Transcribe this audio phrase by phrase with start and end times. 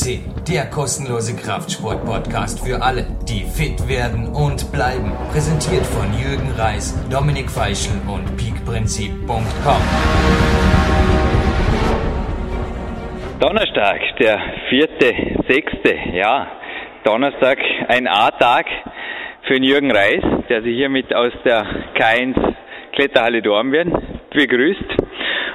[0.00, 5.12] CC, der kostenlose Kraftsport-Podcast für alle, die fit werden und bleiben.
[5.30, 9.82] Präsentiert von Jürgen Reis, Dominik Feischl und peakprinzip.com.
[13.40, 14.38] Donnerstag, der
[14.70, 15.14] vierte,
[15.48, 16.46] sechste, ja,
[17.04, 17.58] Donnerstag,
[17.88, 18.66] ein A-Tag
[19.46, 22.54] für den Jürgen Reis, der sich hiermit aus der K1
[22.92, 23.92] Kletterhalle Dornbirn
[24.32, 24.96] begrüßt.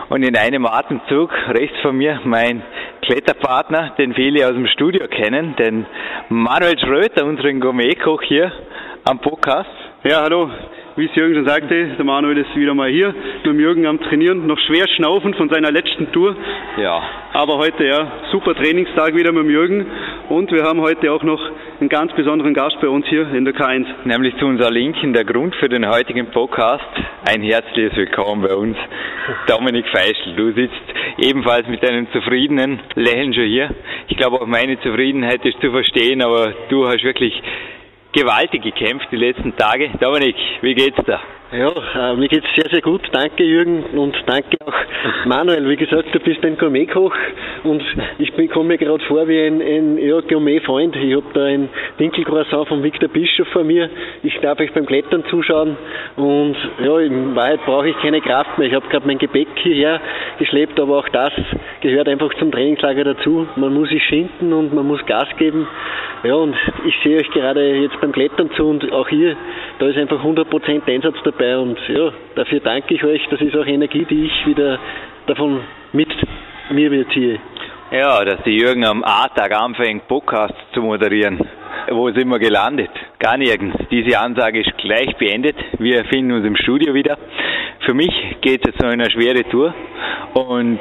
[0.09, 2.61] Und in einem Atemzug rechts von mir mein
[3.05, 5.85] Kletterpartner, den viele aus dem Studio kennen, den
[6.29, 8.51] Manuel Schröter, unseren Gourmetkoch hier
[9.03, 9.69] am Podcast.
[10.03, 10.49] Ja, hallo.
[10.97, 13.99] Wie es Jürgen schon sagte, der Manuel ist wieder mal hier, mit dem Jürgen am
[13.99, 16.37] Trainieren, noch schwer schnaufend von seiner letzten Tour.
[16.77, 17.03] Ja.
[17.33, 19.85] Aber heute, ja, super Trainingstag wieder mit dem Jürgen.
[20.29, 21.41] Und wir haben heute auch noch
[21.81, 23.85] einen ganz besonderen Gast bei uns hier in der K1.
[24.05, 26.85] Nämlich zu unserer Linken, der Grund für den heutigen Podcast.
[27.27, 28.77] Ein herzliches Willkommen bei uns,
[29.47, 30.33] Dominik Feischl.
[30.37, 30.85] Du sitzt
[31.17, 33.69] ebenfalls mit einem zufriedenen Lächeln schon hier.
[34.07, 37.33] Ich glaube, auch meine Zufriedenheit ist zu verstehen, aber du hast wirklich
[38.15, 39.89] gewaltig gekämpft die letzten Tage.
[39.99, 41.19] Dominik, wie geht's da?
[41.51, 43.01] Ja, äh, mir geht's sehr, sehr gut.
[43.11, 44.73] Danke Jürgen und danke auch
[45.25, 45.69] Manuel.
[45.69, 47.13] Wie gesagt, du bist ein Gourmetkoch
[47.63, 47.83] und
[48.17, 50.95] ich komme mir gerade vor wie ein, ein ja, Gourmet-Freund.
[50.95, 53.91] Ich habe da ein Dinkelcroissant von Victor Bischof vor mir.
[54.23, 55.77] Ich darf euch beim Klettern zuschauen
[56.15, 58.67] und ja, in Wahrheit brauche ich keine Kraft mehr.
[58.67, 60.01] Ich habe gerade mein Gepäck hierher
[60.39, 61.31] geschleppt, aber auch das
[61.81, 63.47] gehört einfach zum Trainingslager dazu.
[63.55, 65.67] Man muss sich schinden und man muss Gas geben.
[66.23, 66.55] Ja, und
[66.87, 69.37] ich sehe euch gerade jetzt beim Klettern zu und auch hier,
[69.77, 73.21] da ist einfach 100% Einsatz dabei und ja, dafür danke ich euch.
[73.29, 74.79] Das ist auch Energie, die ich wieder
[75.27, 75.61] davon
[75.93, 76.09] mit
[76.69, 77.39] mir beziehe.
[77.91, 81.39] Ja, dass die Jürgen am A-Tag anfängt, Podcast zu moderieren.
[81.89, 82.89] Wo sind wir gelandet?
[83.19, 83.77] Gar nirgends.
[83.91, 85.55] Diese Ansage ist gleich beendet.
[85.77, 87.17] Wir finden uns im Studio wieder.
[87.85, 89.73] Für mich geht es jetzt noch eine schwere Tour
[90.33, 90.79] und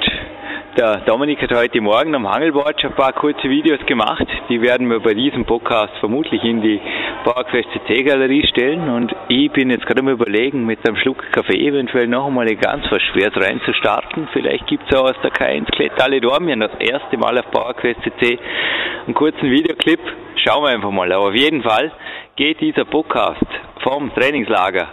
[0.76, 4.26] der Dominik hat heute Morgen am Hangelboard schon ein paar kurze Videos gemacht.
[4.48, 6.80] Die werden wir bei diesem Podcast vermutlich in die
[7.22, 8.88] PowerQuest CC Galerie stellen.
[8.88, 12.84] Und ich bin jetzt gerade mal überlegen, mit einem Schluck Kaffee eventuell noch einmal ganz
[12.90, 14.26] was Schweres reinzustarten.
[14.32, 18.38] Vielleicht gibt es auch aus der K1 Klettalle Dormien das erste Mal auf PowerQuest CC
[19.06, 20.00] einen kurzen Videoclip.
[20.36, 21.10] Schauen wir einfach mal.
[21.12, 21.92] Aber auf jeden Fall
[22.36, 23.46] geht dieser Podcast
[23.82, 24.88] vom Trainingslager,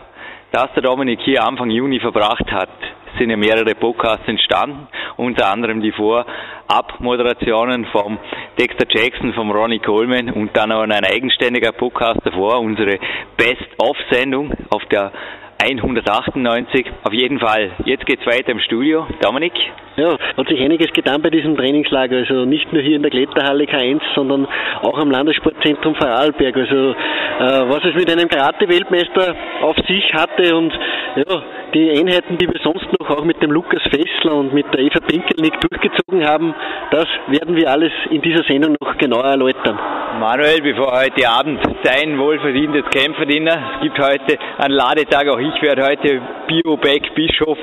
[0.52, 2.70] das der Dominik hier Anfang Juni verbracht hat,
[3.18, 4.88] sind ja mehrere Podcasts entstanden,
[5.18, 8.18] unter anderem die Vorabmoderationen vom
[8.60, 13.00] Dexter Jackson, vom Ronnie Coleman und dann auch ein eigenständiger Podcast davor, unsere
[13.38, 15.12] Best-of-Sendung auf der
[15.62, 16.86] 198.
[17.04, 17.72] Auf jeden Fall.
[17.86, 19.06] Jetzt geht's weiter im Studio.
[19.22, 19.54] Dominik?
[19.96, 22.18] Ja, hat sich einiges getan bei diesem Trainingslager.
[22.18, 24.48] Also nicht nur hier in der Kletterhalle K1, sondern
[24.82, 26.58] auch am Landessportzentrum Vorarlberg.
[26.58, 30.74] Also äh, was es mit einem Karate-Weltmeister auf sich hatte und
[31.16, 34.80] ja, die Einheiten, die wir sonst noch auch mit dem Lukas Fessler und mit der
[34.80, 36.56] Eva Pinkelnick durchgezogen haben,
[36.92, 39.78] das werden wir alles in dieser Sendung noch genauer erläutern.
[40.20, 45.84] Manuel, bevor heute Abend dein wohlverdientes Kämpferdiener, es gibt heute einen Ladetag, auch ich werde
[45.84, 47.58] heute Bioback Bischof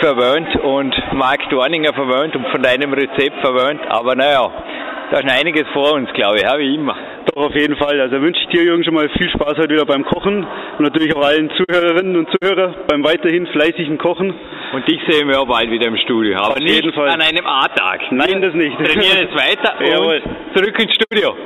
[0.00, 4.50] verwöhnt und Marc Dorninger verwöhnt und von deinem Rezept verwöhnt, aber naja,
[5.10, 6.96] da ist noch einiges vor uns, glaube ich, wie immer.
[7.26, 8.00] Doch, auf jeden Fall.
[8.00, 10.44] Also wünsche ich dir, Jürgen, schon mal viel Spaß heute wieder beim Kochen
[10.78, 14.34] und natürlich auch allen Zuhörerinnen und Zuhörern beim weiterhin fleißigen Kochen.
[14.72, 17.10] Und dich sehen wir auch bald wieder im Studio, aber Auf nicht jeden Fall.
[17.10, 18.00] an einem A-Tag.
[18.10, 18.74] Nein, das nicht.
[18.76, 20.22] Trainieren jetzt weiter Jawohl.
[20.24, 21.36] und zurück ins Studio.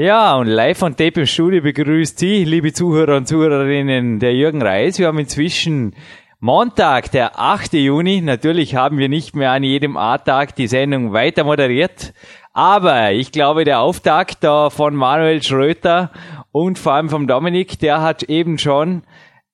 [0.00, 4.62] Ja, und live on tape im Studio begrüßt Sie, liebe Zuhörer und Zuhörerinnen, der Jürgen
[4.62, 5.00] Reis.
[5.00, 5.96] Wir haben inzwischen
[6.38, 7.72] Montag, der 8.
[7.72, 8.20] Juni.
[8.20, 12.14] Natürlich haben wir nicht mehr an jedem A-Tag die Sendung weiter moderiert.
[12.52, 16.12] Aber ich glaube, der Auftakt da von Manuel Schröter
[16.52, 19.02] und vor allem vom Dominik, der hat eben schon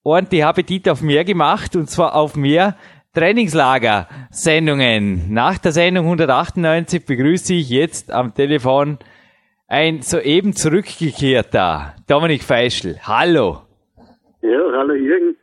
[0.03, 2.77] ordentlich Appetit auf mehr gemacht und zwar auf mehr
[3.15, 5.33] Trainingslager-Sendungen.
[5.33, 8.99] Nach der Sendung 198 begrüße ich jetzt am Telefon
[9.67, 12.97] ein soeben zurückgekehrter Dominik Feischl.
[13.03, 13.63] Hallo.
[14.43, 15.37] Ja, hallo Jürgen.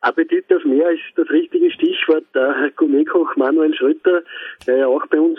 [0.00, 2.24] Appetit auf mehr ist das richtige Stichwort.
[2.34, 4.22] Der Gourmetkoch Manuel Schröter,
[4.66, 5.38] der ja auch bei uns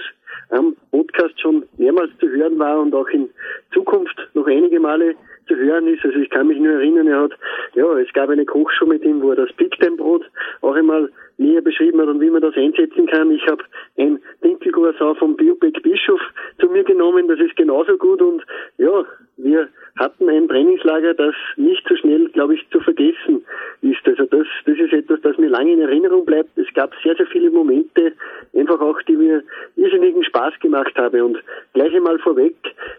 [0.49, 3.29] am Podcast schon mehrmals zu hören war und auch in
[3.73, 5.15] Zukunft noch einige Male
[5.47, 6.05] zu hören ist.
[6.05, 7.31] Also ich kann mich nur erinnern, er hat,
[7.73, 10.23] ja, es gab eine Kochshow mit ihm, wo er das Big Time Brot
[10.61, 13.31] auch einmal näher beschrieben hat und wie man das einsetzen kann.
[13.31, 13.63] Ich habe
[13.97, 16.21] ein Dinkelcroissant vom Biobeck Bischof
[16.59, 18.43] zu mir genommen, das ist genauso gut und
[18.77, 19.05] ja,
[19.37, 23.45] wir hatten ein Trainingslager, das nicht so schnell, glaube ich, zu vergessen
[23.81, 24.05] ist.
[24.05, 26.57] Also das, das ist etwas, das mir lange in Erinnerung bleibt.
[26.57, 28.13] Es gab sehr, sehr viele Momente,
[28.55, 29.43] einfach auch, die mir
[29.75, 31.21] irrsinnigen Spaß gemacht haben.
[31.21, 31.37] Und
[31.73, 32.55] gleich einmal vorweg,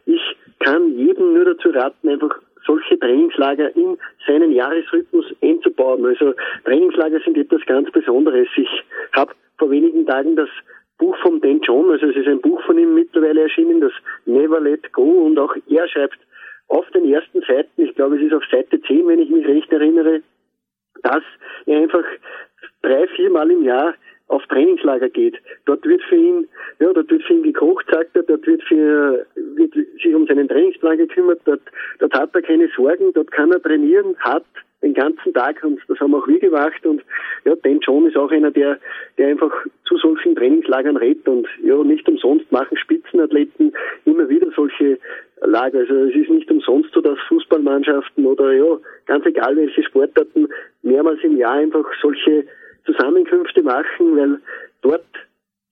[0.07, 0.21] ich
[0.61, 6.05] kann jedem nur dazu raten, einfach solche Trainingslager in seinen Jahresrhythmus einzubauen.
[6.05, 6.35] Also
[6.65, 8.47] Trainingslager sind etwas ganz Besonderes.
[8.57, 8.69] Ich
[9.13, 10.51] habe vor wenigen Tagen das
[10.99, 13.93] Buch von Dan John, also es ist ein Buch von ihm mittlerweile erschienen, das
[14.27, 16.19] Never Let Go und auch er schreibt
[16.69, 19.73] auf den ersten Seiten, ich glaube es ist auf Seite 10, wenn ich mich recht
[19.73, 20.23] erinnere,
[21.03, 21.23] dass
[21.67, 22.05] er einfach
[22.83, 23.95] drei, viermal im Jahr
[24.29, 25.37] auf Trainingslager geht.
[25.65, 26.49] Dort wird für ihn,
[26.81, 30.49] ja, dort wird für ihn gekocht, sagt er, dort wird für, wird sich um seinen
[30.49, 31.63] Trainingsplan gekümmert, dort,
[31.99, 34.45] dort hat er keine Sorgen, dort kann er trainieren, hat
[34.83, 37.03] den ganzen Tag und das haben auch wir gemacht und
[37.45, 38.79] ja, Dan John ist auch einer, der,
[39.17, 39.53] der einfach
[39.85, 43.73] zu solchen Trainingslagern redet und ja, nicht umsonst machen Spitzenathleten
[44.05, 44.99] immer wieder solche
[45.41, 45.81] Lager.
[45.81, 50.49] Also es ist nicht umsonst so, dass Fußballmannschaften oder ja, ganz egal welche Sportarten
[50.83, 52.45] mehrmals im Jahr einfach solche
[52.89, 54.41] Zusammenkünfte machen, weil
[54.83, 55.05] dort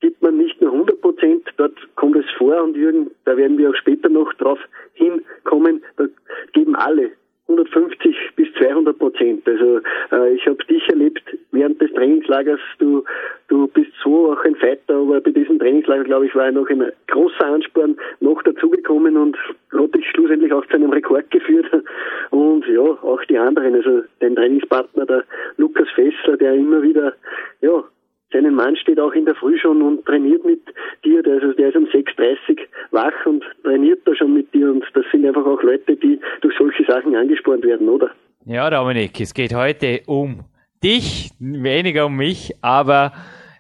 [0.00, 3.70] gibt man nicht nur 100 Prozent, dort kommt es vor und Jürgen, da werden wir
[3.70, 4.58] auch später noch drauf
[4.92, 6.04] hinkommen, da
[6.52, 7.10] geben alle
[7.48, 9.46] 150 bis 200 Prozent.
[9.46, 9.80] Also
[10.12, 11.22] äh, ich habe dich erlebt
[11.52, 12.60] während des Trainingslagers.
[12.78, 13.04] Du
[13.48, 16.90] du bist so auch ein Fighter, aber bei diesem Trainingslager glaube ich war noch ein
[17.08, 19.36] großer Ansporn noch dazugekommen und
[19.72, 21.66] hat dich schlussendlich auch zu einem Rekord geführt.
[22.30, 25.24] Und ja auch die anderen, also dein Trainingspartner der
[25.56, 27.14] Lukas Fessler, der immer wieder
[27.60, 27.84] ja
[28.32, 30.60] seinen Mann steht auch in der Früh schon und trainiert mit
[31.04, 31.22] dir.
[31.22, 32.58] Der, also der ist um 6.30
[32.90, 34.70] wach und trainiert da schon mit dir.
[34.70, 38.10] Und das sind einfach auch Leute, die durch solche Sachen angespornt werden, oder?
[38.44, 40.44] Ja, Dominik, es geht heute um
[40.82, 43.12] dich, weniger um mich, aber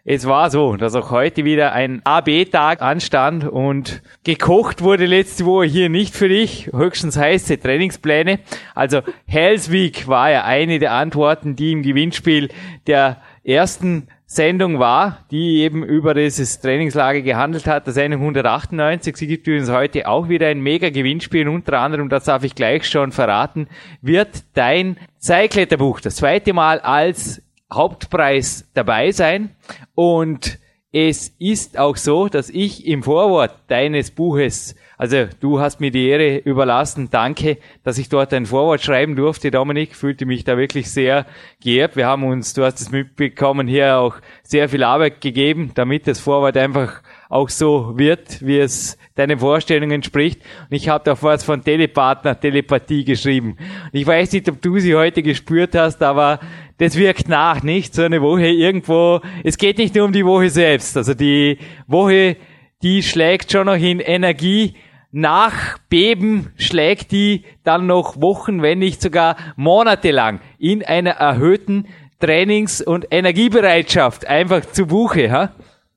[0.08, 5.66] es war so, dass auch heute wieder ein AB-Tag anstand und gekocht wurde letzte Woche
[5.66, 8.38] hier nicht für dich, höchstens heiße Trainingspläne.
[8.76, 12.50] Also Hells Week war ja eine der Antworten, die im Gewinnspiel
[12.86, 19.16] der ersten Sendung war, die eben über dieses Trainingslager gehandelt hat, der Sendung 198.
[19.16, 22.88] Sie gibt übrigens heute auch wieder ein mega Gewinnspiel, unter anderem, das darf ich gleich
[22.88, 23.68] schon verraten,
[24.02, 27.40] wird dein Seilkletterbuch das zweite Mal als
[27.72, 29.50] Hauptpreis dabei sein
[29.94, 30.58] und
[30.96, 36.08] es ist auch so, dass ich im Vorwort deines Buches also du hast mir die
[36.08, 37.10] Ehre überlassen.
[37.10, 39.94] Danke, dass ich dort ein Vorwort schreiben durfte, Dominik.
[39.94, 41.26] Fühlte mich da wirklich sehr
[41.62, 41.96] geehrt.
[41.96, 46.18] Wir haben uns, du hast es mitbekommen, hier auch sehr viel Arbeit gegeben, damit das
[46.18, 50.40] Vorwort einfach auch so wird, wie es deinen Vorstellungen entspricht.
[50.70, 53.56] Und ich habe da was von Telepartner, Telepathie geschrieben.
[53.84, 56.40] Und ich weiß nicht, ob du sie heute gespürt hast, aber
[56.78, 57.94] das wirkt nach, nicht?
[57.94, 59.20] So eine Woche irgendwo.
[59.42, 60.96] Es geht nicht nur um die Woche selbst.
[60.96, 62.36] Also die Woche,
[62.82, 64.74] die schlägt schon noch in Energie
[65.12, 71.86] nach Beben schlägt die dann noch Wochen, wenn nicht sogar Monate lang in einer erhöhten
[72.20, 75.30] Trainings- und Energiebereitschaft einfach zu Buche.
[75.30, 75.52] Ha?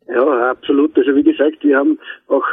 [0.09, 0.97] Ja, absolut.
[0.97, 2.45] Also wie gesagt, wir haben auch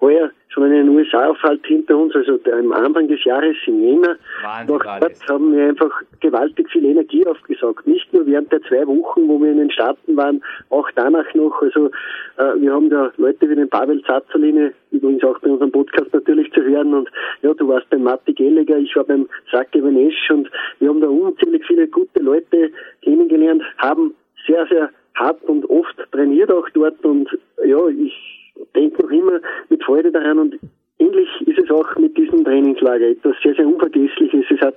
[0.00, 4.16] heuer schon einen USA-Aufhalt hinter uns, also am Anfang des Jahres in Jena.
[4.42, 5.90] Wahnsinn, Nach dort haben wir einfach
[6.20, 7.86] gewaltig viel Energie aufgesaugt.
[7.86, 11.60] Nicht nur während der zwei Wochen, wo wir in den Staaten waren, auch danach noch.
[11.60, 11.90] Also
[12.36, 16.52] äh, wir haben da Leute wie den Pavel Zazzaline, übrigens auch bei unserem Podcast natürlich
[16.52, 16.94] zu hören.
[16.94, 17.08] Und
[17.42, 21.08] ja, du warst beim Matti Gelliger, ich war beim Sake Venesch und wir haben da
[21.08, 22.70] unzählig viele gute Leute
[23.02, 24.14] kennengelernt, haben
[24.46, 27.28] sehr, sehr hart und oft trainiert auch dort und
[27.64, 30.58] ja, ich denke noch immer mit Freude daran und
[30.98, 33.08] ähnlich ist es auch mit diesem Trainingslager.
[33.08, 34.44] Etwas sehr, sehr Unvergessliches.
[34.50, 34.76] Es hat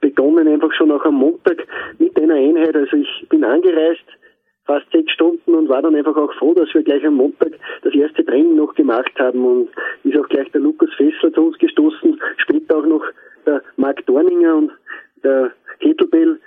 [0.00, 1.66] begonnen einfach schon auch am Montag
[1.98, 2.76] mit einer Einheit.
[2.76, 4.04] Also ich bin angereist,
[4.64, 7.52] fast sechs Stunden und war dann einfach auch froh, dass wir gleich am Montag
[7.82, 9.68] das erste Training noch gemacht haben und
[10.04, 13.04] ist auch gleich der Lukas Fessler zu uns gestoßen, später auch noch
[13.46, 14.70] der Marc Dorninger und
[15.24, 16.37] der Kettlebell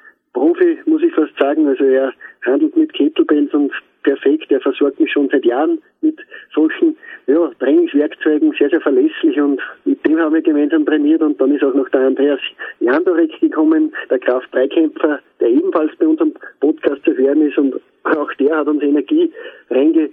[0.42, 1.68] Profi, muss ich fast sagen.
[1.68, 2.12] Also er
[2.44, 3.72] handelt mit Kettlebells und
[4.02, 4.52] perfekt.
[4.52, 6.18] Er versorgt mich schon seit Jahren mit
[6.52, 11.54] solchen ja, Trainingswerkzeugen, sehr, sehr verlässlich und mit dem haben wir gemeinsam trainiert und dann
[11.56, 12.40] ist auch noch der Andreas
[12.80, 18.58] Jandorek gekommen, der Kraft-3-Kämpfer, der ebenfalls bei unserem Podcast zu hören ist und auch der
[18.58, 19.32] hat uns Energie
[19.70, 20.10] reinge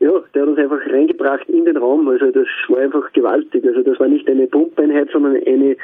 [0.00, 2.08] ja, der hat uns einfach reingebracht in den Raum.
[2.08, 3.64] Also das war einfach gewaltig.
[3.66, 5.76] Also das war nicht eine Pumpeinheit, sondern eine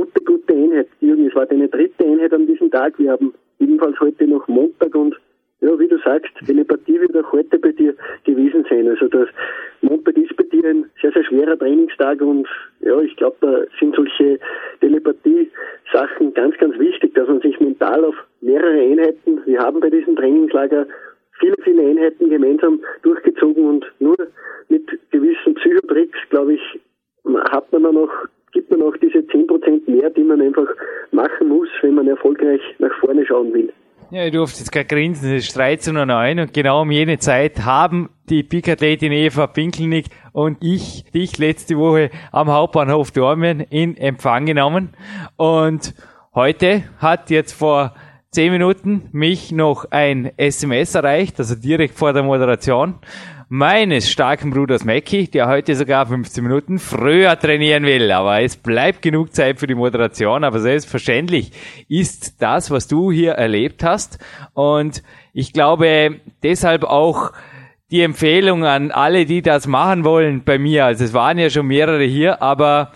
[0.00, 0.88] gute, gute Einheit.
[1.00, 2.98] Jürgen, es war deine dritte Einheit an diesem Tag.
[2.98, 5.14] Wir haben ebenfalls heute noch Montag und
[5.60, 8.88] ja, wie du sagst, Telepathie wird auch heute bei dir gewesen sein.
[8.88, 9.28] Also das
[9.82, 12.48] Montag ist bei dir ein sehr, sehr schwerer Trainingstag und
[12.80, 14.38] ja, ich glaube, da sind solche
[14.80, 20.16] Telepathie-Sachen ganz, ganz wichtig, dass man sich mental auf mehrere Einheiten, wir haben bei diesem
[20.16, 20.86] Trainingslager
[21.38, 24.16] viele, viele Einheiten gemeinsam durchgezogen und nur
[24.70, 26.80] mit gewissen Psychotricks, glaube ich,
[27.52, 28.10] hat man dann noch
[28.52, 30.68] gibt man auch diese 10% mehr, die man einfach
[31.12, 33.72] machen muss, wenn man erfolgreich nach vorne schauen will.
[34.12, 37.64] Ja, ich durfte jetzt gerade grinsen, es ist 13.09 Uhr und genau um jene Zeit
[37.64, 44.46] haben die Peak-Athletin Eva Pinkelnick und ich dich letzte Woche am Hauptbahnhof Dormien in Empfang
[44.46, 44.90] genommen
[45.36, 45.94] und
[46.34, 47.94] heute hat jetzt vor
[48.32, 52.94] 10 Minuten mich noch ein SMS erreicht, also direkt vor der Moderation
[53.52, 58.12] meines starken Bruders Mackie, der heute sogar 15 Minuten früher trainieren will.
[58.12, 60.44] Aber es bleibt genug Zeit für die Moderation.
[60.44, 61.50] Aber selbstverständlich
[61.88, 64.20] ist das, was du hier erlebt hast.
[64.54, 65.02] Und
[65.32, 67.32] ich glaube deshalb auch
[67.90, 70.84] die Empfehlung an alle, die das machen wollen bei mir.
[70.84, 72.92] Also es waren ja schon mehrere hier, aber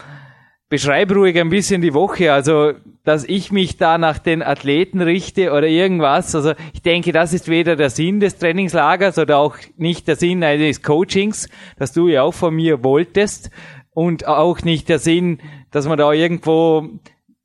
[0.68, 2.32] beschreib ruhig ein bisschen die Woche.
[2.32, 6.34] Also dass ich mich da nach den Athleten richte oder irgendwas.
[6.34, 10.42] Also ich denke, das ist weder der Sinn des Trainingslagers oder auch nicht der Sinn
[10.42, 13.50] eines Coachings, das du ja auch von mir wolltest
[13.90, 15.38] und auch nicht der Sinn,
[15.70, 16.88] dass man da irgendwo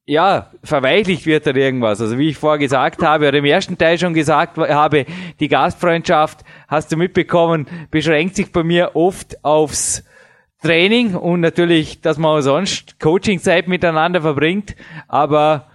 [0.05, 2.01] ja, verweichlicht wird oder irgendwas.
[2.01, 5.05] Also wie ich vorher gesagt habe oder im ersten Teil schon gesagt habe,
[5.39, 10.03] die Gastfreundschaft, hast du mitbekommen, beschränkt sich bei mir oft aufs
[10.61, 14.75] Training und natürlich, dass man auch sonst Coachingzeit miteinander verbringt,
[15.07, 15.67] aber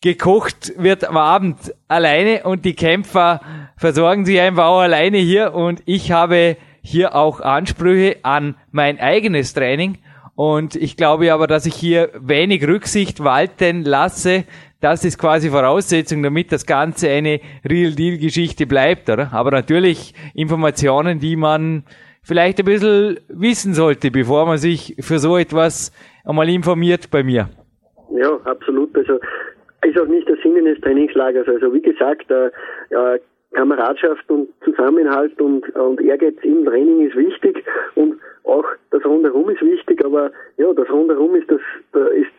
[0.00, 3.40] gekocht wird am Abend alleine und die Kämpfer
[3.76, 9.54] versorgen sich einfach auch alleine hier und ich habe hier auch Ansprüche an mein eigenes
[9.54, 9.98] Training
[10.34, 14.44] und ich glaube aber, dass ich hier wenig Rücksicht walten lasse.
[14.80, 19.32] Das ist quasi Voraussetzung, damit das Ganze eine Real-Deal-Geschichte bleibt, oder?
[19.32, 21.84] Aber natürlich Informationen, die man
[22.24, 25.92] vielleicht ein bisschen wissen sollte, bevor man sich für so etwas
[26.24, 27.48] einmal informiert bei mir.
[28.14, 28.96] Ja, absolut.
[28.96, 29.18] Also
[29.84, 31.48] ist auch nicht der Sinn eines Trainingslagers.
[31.48, 32.46] Also wie gesagt, äh,
[32.90, 33.18] äh,
[33.52, 37.64] Kameradschaft und Zusammenhalt und, und Ehrgeiz im Training ist wichtig
[37.94, 38.14] und
[38.44, 41.60] auch das Rundherum ist wichtig, aber ja, das Rundherum ist das,
[41.92, 42.30] da ist,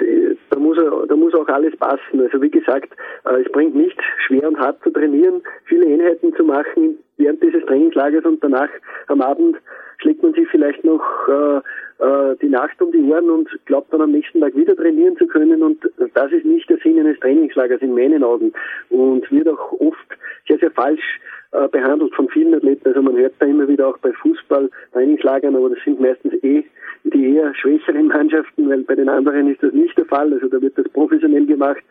[0.49, 2.21] da muss, da muss auch alles passen.
[2.21, 2.93] Also wie gesagt,
[3.25, 7.65] äh, es bringt nicht schwer und hart zu trainieren, viele Einheiten zu machen während dieses
[7.65, 8.69] Trainingslagers und danach
[9.07, 9.57] am Abend
[9.99, 11.57] schlägt man sich vielleicht noch äh,
[12.03, 15.27] äh, die Nacht um die Ohren und glaubt dann am nächsten Tag wieder trainieren zu
[15.27, 15.79] können und
[16.13, 18.51] das ist nicht der Sinn eines Trainingslagers in meinen Augen
[18.89, 20.17] und wird auch oft
[20.47, 21.19] sehr, sehr falsch
[21.53, 22.87] äh, behandelt von vielen Athleten.
[22.87, 26.63] Also man hört da immer wieder auch bei Fußball-Trainingslagern, aber das sind meistens eh
[27.03, 30.33] die eher schwächeren Mannschaften, weil bei den anderen ist das nicht der Fall.
[30.33, 31.83] Also da wird das professionell gemacht.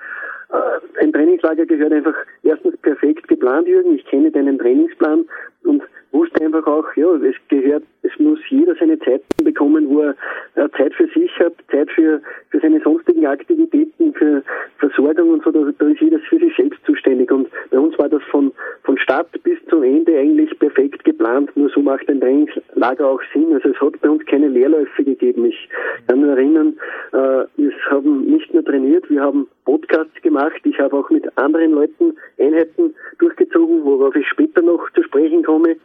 [0.50, 3.94] Äh, ein Trainingslager gehört einfach erstens perfekt geplant, Jürgen.
[3.94, 5.24] Ich kenne deinen Trainingsplan
[5.64, 10.14] und wusste einfach auch, ja, es gehört, es muss jeder seine Zeit bekommen, wo er
[10.54, 14.42] äh, Zeit für sich hat, Zeit für, für seine sonstigen Aktivitäten, für
[14.78, 17.30] Versorgung und so, da, da ist jeder für sich selbst zuständig.
[17.30, 18.52] Und bei uns war das von,
[18.84, 23.52] von Start bis zum Ende eigentlich perfekt geplant, nur so macht ein Trainingslager auch Sinn.
[23.54, 25.46] Also es hat bei uns keine Leerläufe gegeben.
[25.46, 25.68] Ich
[26.08, 26.74] kann nur erinnern,
[27.12, 30.60] äh, wir haben nicht nur trainiert, wir haben Podcasts gemacht.
[30.64, 35.76] Ich habe auch mit anderen Leuten Einheiten durchgezogen, worauf ich später noch zu sprechen komme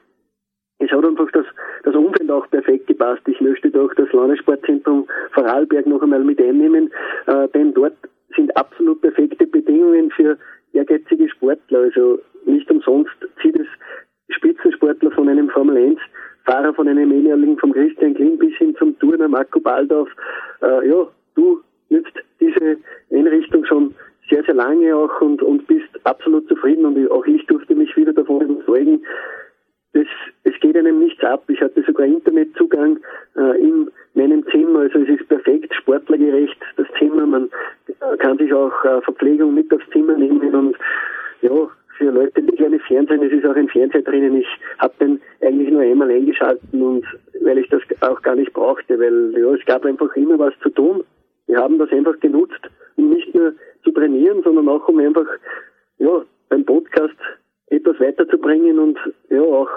[0.79, 1.45] es hat einfach das,
[1.83, 3.21] das Umfeld auch perfekt gepasst.
[3.27, 6.91] Ich möchte doch das Landessportzentrum Vorarlberg noch einmal mit einnehmen,
[7.25, 7.95] äh, denn dort
[8.35, 10.37] sind absolut perfekte Bedingungen für
[10.73, 11.79] ehrgeizige Sportler.
[11.79, 13.67] Also nicht umsonst zieht es
[14.29, 15.99] Spitzensportler von einem Formel 1
[16.45, 20.09] Fahrer von einem ehemaligen vom Christian Klim bis hin zum Turner Marco Baldorf.
[20.61, 22.77] Äh, ja, du nützt diese
[23.11, 23.93] Einrichtung schon
[24.29, 28.13] sehr, sehr lange auch und, und bist absolut zufrieden und auch ich durfte mich wieder
[28.13, 29.01] davon überzeugen,
[29.93, 30.07] das,
[30.43, 31.43] es geht einem nichts ab.
[31.49, 32.99] Ich hatte sogar Internetzugang
[33.35, 37.25] äh, in meinem Zimmer, also es ist perfekt sportlergerecht, das Zimmer.
[37.25, 37.49] Man
[38.19, 40.77] kann sich auch äh, Verpflegung mit aufs Zimmer nehmen und
[41.41, 44.37] ja, für Leute, die gerne Fernsehen, es ist auch ein Fernseher drinnen.
[44.37, 47.05] Ich habe den eigentlich nur einmal eingeschalten und
[47.41, 50.69] weil ich das auch gar nicht brauchte, weil ja, es gab einfach immer was zu
[50.69, 51.03] tun.
[51.47, 52.61] Wir haben das einfach genutzt,
[52.97, 55.25] um nicht nur zu trainieren, sondern auch um einfach
[55.97, 57.15] ja, beim Podcast
[57.69, 58.97] etwas weiterzubringen und
[59.29, 59.69] ja auch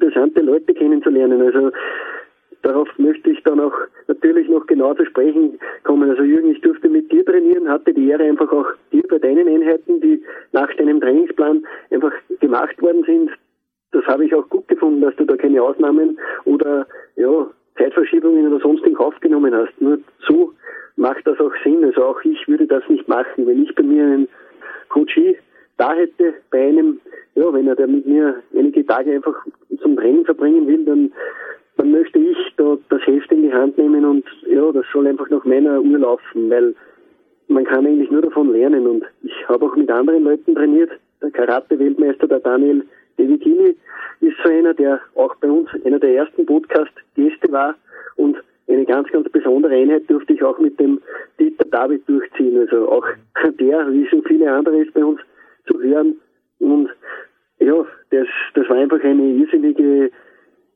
[0.00, 1.42] interessante Leute kennenzulernen.
[1.42, 1.70] Also
[2.62, 3.74] darauf möchte ich dann auch
[4.08, 6.10] natürlich noch genau zu sprechen kommen.
[6.10, 9.48] Also Jürgen, ich durfte mit dir trainieren, hatte die Ehre einfach auch dir bei deinen
[9.48, 13.30] Einheiten, die nach deinem Trainingsplan einfach gemacht worden sind.
[13.92, 18.60] Das habe ich auch gut gefunden, dass du da keine Ausnahmen oder ja, Zeitverschiebungen oder
[18.60, 19.80] sonst in Kauf genommen hast.
[19.80, 20.52] Nur so
[20.96, 21.84] macht das auch Sinn.
[21.84, 24.28] Also auch ich würde das nicht machen, wenn ich bei mir einen
[24.88, 25.36] Coachie
[25.80, 27.00] da hätte bei einem,
[27.34, 29.34] ja, wenn er da mit mir einige Tage einfach
[29.80, 31.12] zum Training verbringen will, dann,
[31.76, 35.28] dann möchte ich da das Heft in die Hand nehmen und ja, das soll einfach
[35.30, 36.74] nach meiner Uhr laufen, weil
[37.48, 40.90] man kann eigentlich nur davon lernen und ich habe auch mit anderen Leuten trainiert.
[41.22, 42.84] Der Karate-Weltmeister, der Daniel
[43.18, 43.76] Devitini,
[44.20, 47.74] ist so einer, der auch bei uns einer der ersten Podcast-Gäste war
[48.16, 48.36] und
[48.68, 51.00] eine ganz, ganz besondere Einheit durfte ich auch mit dem
[51.38, 52.58] Dieter David durchziehen.
[52.58, 53.04] Also auch
[53.58, 55.20] der, wie so viele andere, ist bei uns
[55.66, 56.16] zu hören.
[56.60, 56.88] Und
[57.60, 60.10] ja, das, das war einfach eine irrsinnige,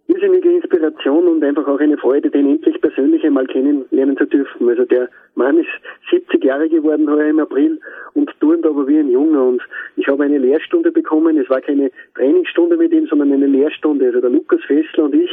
[0.06, 4.68] irrsinnige Inspiration und einfach auch eine Freude, den endlich persönlich einmal kennenlernen zu dürfen.
[4.68, 5.68] Also der Mann ist
[6.10, 7.80] 70 Jahre geworden heuer im April
[8.12, 9.44] und turnt aber wie ein Junger.
[9.44, 9.62] Und
[9.96, 11.38] ich habe eine Lehrstunde bekommen.
[11.38, 14.06] Es war keine Trainingsstunde mit ihm, sondern eine Lehrstunde.
[14.06, 15.30] Also der Lukas Fessler und ich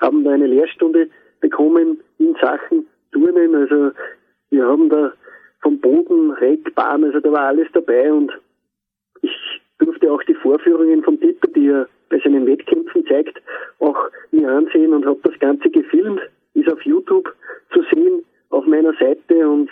[0.00, 1.08] haben da eine Lehrstunde
[1.40, 3.54] bekommen in Sachen Turnen.
[3.54, 3.92] Also
[4.50, 5.12] wir haben da
[5.62, 8.32] vom Boden, Reckbahn, also da war alles dabei und
[9.80, 13.40] durfte auch die Vorführungen von Dieter, die er bei seinen Wettkämpfen zeigt,
[13.78, 13.96] auch
[14.30, 16.20] mir ansehen und habe das Ganze gefilmt,
[16.54, 17.32] ist auf YouTube
[17.72, 19.70] zu sehen auf meiner Seite und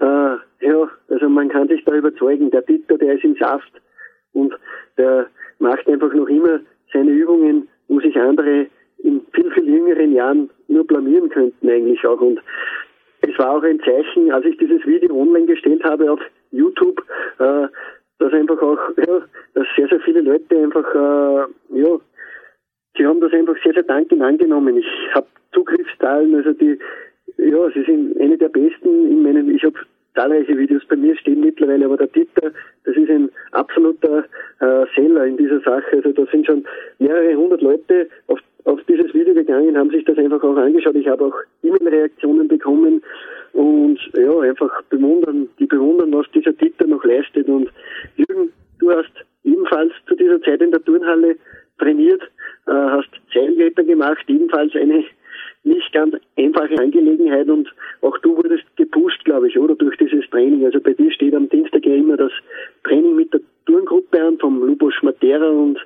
[0.00, 0.36] äh,
[0.66, 3.70] ja, also man kann sich da überzeugen, der Dieter, der ist im Saft
[4.32, 4.52] und
[4.98, 5.26] der
[5.58, 6.60] macht einfach noch immer
[6.92, 8.66] seine Übungen, wo sich andere
[8.98, 12.20] in viel, viel jüngeren Jahren nur blamieren könnten eigentlich auch.
[12.20, 12.40] Und
[13.20, 16.20] es war auch ein Zeichen, als ich dieses Video online gestellt habe auf
[16.50, 17.02] YouTube,
[17.38, 17.66] äh,
[18.18, 19.22] dass einfach auch, ja,
[19.54, 21.98] dass sehr, sehr viele Leute einfach, äh, ja,
[22.96, 24.76] sie haben das einfach sehr, sehr dankend angenommen.
[24.76, 26.78] Ich habe Zugriffszahlen, also die,
[27.38, 29.78] ja, sie sind eine der besten in meinen, ich habe
[30.14, 32.50] zahlreiche Videos bei mir stehen mittlerweile, aber der Dieter,
[32.84, 34.24] das ist ein absoluter
[34.60, 35.96] äh, Seller in dieser Sache.
[35.96, 36.64] Also da sind schon
[36.98, 40.96] mehrere hundert Leute auf, auf dieses Video gegangen, haben sich das einfach auch angeschaut.
[40.96, 43.02] Ich habe auch E-Mail-Reaktionen bekommen
[43.52, 47.48] und ja, einfach bewundern, die bewundern, was dieser Dieter noch leistet.
[47.48, 47.70] Und
[48.16, 49.12] Jürgen, du hast
[49.44, 51.36] ebenfalls zu dieser Zeit in der Turnhalle
[51.78, 52.22] trainiert,
[52.66, 55.04] äh, hast Seilklettern gemacht, ebenfalls eine
[55.62, 57.68] nicht ganz einfache Angelegenheit und
[58.02, 60.64] auch du wurdest gepusht, glaube ich, oder durch dieses Training.
[60.64, 62.32] Also bei dir steht am Dienstag ja immer das
[62.84, 65.78] Training mit der Turngruppe an vom Lubos Matera und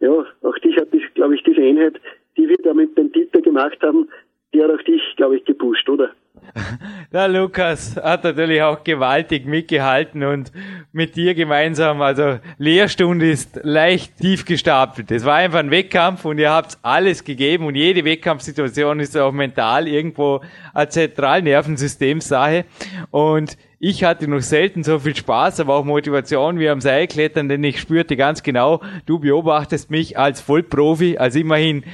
[0.00, 0.10] ja,
[0.42, 1.94] auch dich hat, glaube ich, diese Einheit,
[2.36, 4.08] die wir da mit dem Dieter gemacht haben,
[4.54, 6.10] die hat auch dich, glaube ich, gepusht, oder?
[7.12, 10.52] Der Lukas hat natürlich auch gewaltig mitgehalten und
[10.92, 15.10] mit dir gemeinsam, also Lehrstunde ist leicht tief gestapelt.
[15.10, 19.32] Es war einfach ein Wettkampf und ihr habt alles gegeben und jede Wettkampfsituation ist auch
[19.32, 20.40] mental irgendwo
[20.74, 22.64] eine Zentralnervensystemsache
[23.10, 27.62] und ich hatte noch selten so viel Spaß, aber auch Motivation wie am Seilklettern, denn
[27.62, 31.84] ich spürte ganz genau, du beobachtest mich als Vollprofi, als immerhin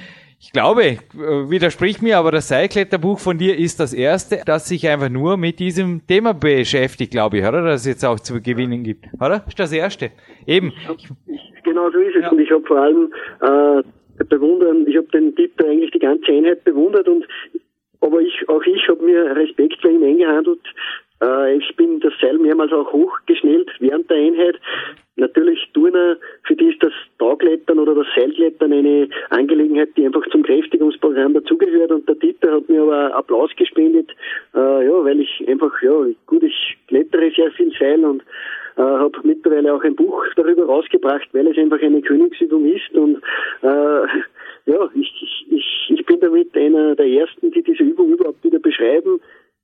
[0.42, 4.88] ich glaube, äh, widersprich mir, aber das Seilkletterbuch von dir ist das erste, das sich
[4.88, 7.62] einfach nur mit diesem Thema beschäftigt, glaube ich, oder?
[7.62, 9.44] Dass es jetzt auch zu gewinnen gibt, oder?
[9.46, 10.10] Ist das erste.
[10.44, 10.72] Eben.
[11.62, 12.22] Genau so ist es.
[12.22, 12.30] Ja.
[12.30, 16.64] Und ich habe vor allem äh, bewundern, ich habe den Dieter eigentlich die ganze Einheit
[16.64, 17.24] bewundert und
[18.00, 20.60] aber ich, auch ich habe mir Respekt für ihn eingehandelt,
[21.22, 24.56] äh, ich bin das Seil mehrmals auch hochgeschnellt während der Einheit.
[25.16, 30.42] Natürlich Turner, für die ist das Tauglettern oder das Seilklettern eine Angelegenheit, die einfach zum
[30.42, 31.92] Kräftigungsprogramm dazugehört.
[31.92, 34.10] Und der Dieter hat mir aber Applaus gespendet,
[34.54, 35.92] äh, ja, weil ich einfach, ja,
[36.26, 38.22] gut, ich klettere sehr viel Seil und
[38.76, 42.90] äh, habe mittlerweile auch ein Buch darüber rausgebracht, weil es einfach eine Königsübung ist.
[42.94, 43.18] Und
[43.60, 44.06] äh,
[44.64, 49.20] ja, ich, ich, ich bin damit einer der Ersten, die diese Übung überhaupt wieder beschreiben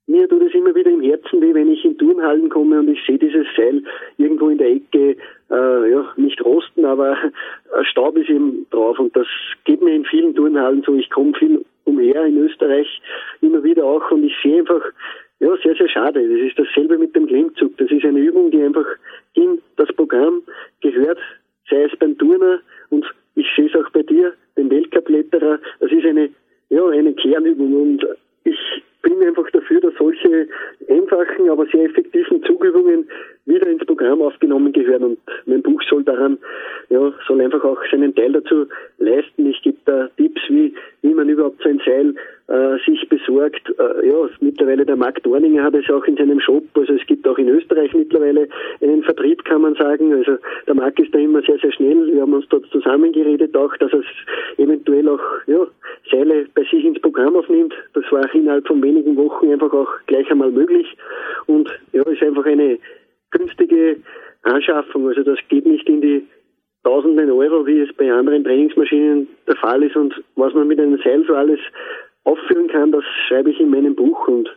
[0.08, 3.04] mir tut es immer wieder im Herzen weh, wenn ich in Turnhallen komme und ich
[3.06, 3.82] sehe dieses Seil
[4.16, 5.16] irgendwo in der Ecke,
[5.50, 7.16] äh, ja, nicht rosten, aber
[7.82, 9.26] Staub ist eben drauf und das
[9.64, 10.94] geht mir in vielen Turnhallen so.
[10.94, 12.88] Ich komme viel umher in Österreich
[13.42, 14.82] immer wieder auch und ich sehe einfach,
[15.40, 16.26] ja, sehr, sehr schade.
[16.26, 17.76] Das ist dasselbe mit dem Klimmzug.
[17.76, 18.86] Das ist eine Übung, die einfach
[19.34, 20.42] in das Programm
[20.80, 21.18] gehört,
[21.68, 25.60] sei es beim Turner und ich sehe es auch bei dir, dem Weltcup-Letterer.
[25.80, 26.30] Das ist eine,
[26.70, 28.06] ja, eine Kernübung und
[28.44, 28.58] ich
[29.02, 30.48] bin einfach dafür, dass solche
[30.88, 33.08] einfachen, aber sehr effektiven Zugübungen
[33.46, 36.38] wieder ins Programm aufgenommen gehören und mein Buch soll daran,
[36.90, 38.66] ja, soll einfach auch seinen Teil dazu
[38.98, 39.46] leisten.
[39.46, 42.14] Ich gebe da Tipps, wie, wie man überhaupt sein Seil
[42.48, 43.62] äh, sich besorgt.
[43.78, 47.26] Äh, ja, mittlerweile der Marc Dorninger hat es auch in seinem Shop, also es gibt
[47.26, 48.48] auch in Österreich mittlerweile
[48.80, 50.12] einen Vertrieb, kann man sagen.
[50.14, 52.12] Also der Marc ist da immer sehr, sehr schnell.
[52.12, 54.04] Wir haben uns dort zusammengeredet auch, dass es
[54.56, 55.66] eventuell auch ja,
[56.10, 57.74] Seile bei sich ins Programm aufnimmt.
[57.94, 60.86] Das war innerhalb von wenigen Wochen einfach auch gleich einmal möglich.
[61.46, 62.78] Und ja, ist einfach eine
[63.30, 63.96] günstige
[64.42, 65.08] Anschaffung.
[65.08, 66.26] Also das geht nicht in die
[66.84, 69.96] Tausenden Euro, wie es bei anderen Trainingsmaschinen der Fall ist.
[69.96, 71.60] Und was man mit einem Seil so alles
[72.24, 74.26] aufführen kann, das schreibe ich in meinem Buch.
[74.28, 74.48] Und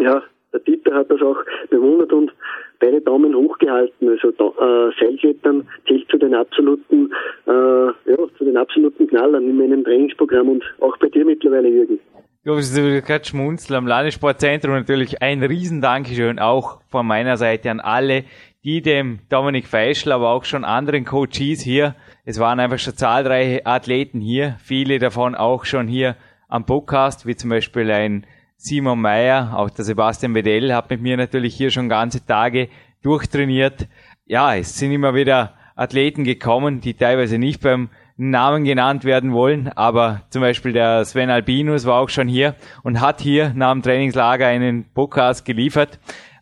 [0.00, 1.38] ja, der Dieter hat das auch
[1.70, 2.32] bewundert und
[2.80, 4.08] beide Daumen hochgehalten.
[4.08, 7.12] Also äh, Seilklettern zählt zu den absoluten,
[7.46, 11.98] äh, ja, zu den absoluten Knallern in meinem Trainingsprogramm und auch bei dir mittlerweile, Jürgen.
[12.46, 18.22] Ist gerade schmunzeln am Landessportzentrum natürlich ein Riesendankeschön auch von meiner Seite an alle,
[18.62, 23.66] die dem Dominik Feischl, aber auch schon anderen Coaches hier, es waren einfach schon zahlreiche
[23.66, 26.14] Athleten hier, viele davon auch schon hier
[26.46, 28.24] am Podcast, wie zum Beispiel ein
[28.56, 32.68] Simon Meyer, auch der Sebastian Wedell hat mit mir natürlich hier schon ganze Tage
[33.02, 33.88] durchtrainiert.
[34.24, 39.68] Ja, es sind immer wieder Athleten gekommen, die teilweise nicht beim Namen genannt werden wollen,
[39.68, 43.82] aber zum Beispiel der Sven Albinus war auch schon hier und hat hier nach dem
[43.82, 45.98] Trainingslager einen Podcast geliefert.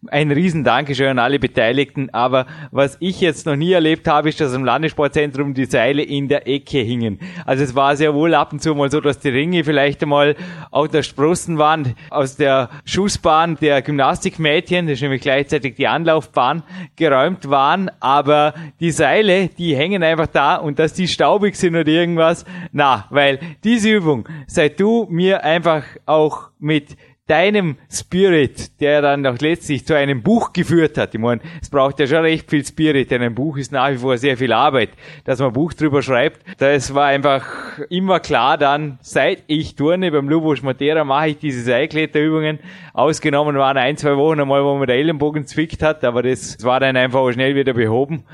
[0.08, 2.10] Ein riesen Dankeschön an alle Beteiligten.
[2.12, 6.28] Aber was ich jetzt noch nie erlebt habe, ist, dass im Landessportzentrum die Seile in
[6.28, 7.18] der Ecke hingen.
[7.46, 10.36] Also es war sehr wohl ab und zu mal so, dass die Ringe vielleicht einmal
[10.70, 16.62] auf der Sprossen waren, aus der Schussbahn der Gymnastikmädchen, das ist nämlich gleichzeitig die Anlaufbahn,
[16.96, 17.90] geräumt waren.
[18.00, 23.06] Aber die Seile, die hängen einfach da und dass die staubig sind oder irgendwas, na,
[23.10, 29.86] weil diese Übung, seit du mir einfach auch mit deinem Spirit, der dann auch letztlich
[29.86, 31.14] zu einem Buch geführt hat.
[31.14, 33.98] Ich meine, es braucht ja schon recht viel Spirit, denn ein Buch ist nach wie
[33.98, 34.90] vor sehr viel Arbeit,
[35.24, 36.42] dass man ein Buch drüber schreibt.
[36.58, 41.62] Das war einfach immer klar dann, seit ich turne beim Lubos Matera, mache ich diese
[41.62, 42.58] Seilkletterübungen.
[42.92, 46.78] Ausgenommen waren ein, zwei Wochen einmal, wo man der Ellenbogen zwickt hat, aber das war
[46.78, 48.24] dann einfach schnell wieder behoben.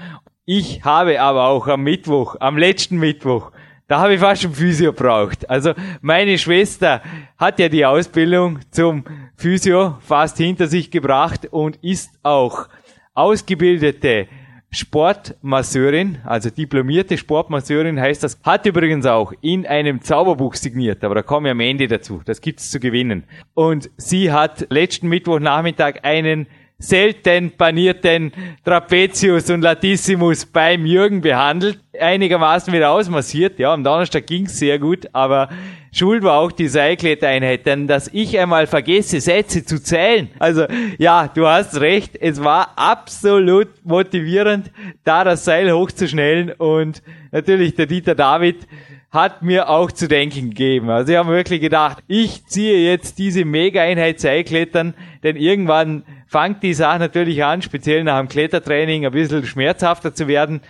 [0.46, 3.52] Ich habe aber auch am Mittwoch, am letzten Mittwoch,
[3.90, 5.50] da habe ich fast schon Physio braucht.
[5.50, 7.02] Also meine Schwester
[7.36, 9.02] hat ja die Ausbildung zum
[9.34, 12.68] Physio fast hinter sich gebracht und ist auch
[13.14, 14.28] ausgebildete
[14.70, 21.22] Sportmasseurin, also diplomierte Sportmasseurin heißt das, hat übrigens auch in einem Zauberbuch signiert, aber da
[21.22, 23.24] komme ich am Ende dazu, das gibt's zu gewinnen.
[23.54, 26.46] Und sie hat letzten Mittwochnachmittag einen
[26.80, 28.32] selten panierten
[28.64, 33.58] Trapezius und Latissimus beim Jürgen behandelt, einigermaßen wieder ausmassiert.
[33.58, 35.50] Ja, am Donnerstag ging's sehr gut, aber
[35.92, 40.30] schuld war auch die Seilklettereinheit, denn dass ich einmal vergesse, Sätze zu zählen.
[40.38, 40.64] Also
[40.98, 44.70] ja, du hast recht, es war absolut motivierend,
[45.04, 48.66] da das Seil hochzuschnellen und natürlich der Dieter David
[49.10, 50.88] hat mir auch zu denken gegeben.
[50.88, 56.74] Also ich habe wirklich gedacht, ich ziehe jetzt diese Mega-Einheit Seilklettern, denn irgendwann fängt die
[56.74, 60.60] Sache natürlich an, speziell nach dem Klettertraining, ein bisschen schmerzhafter zu werden.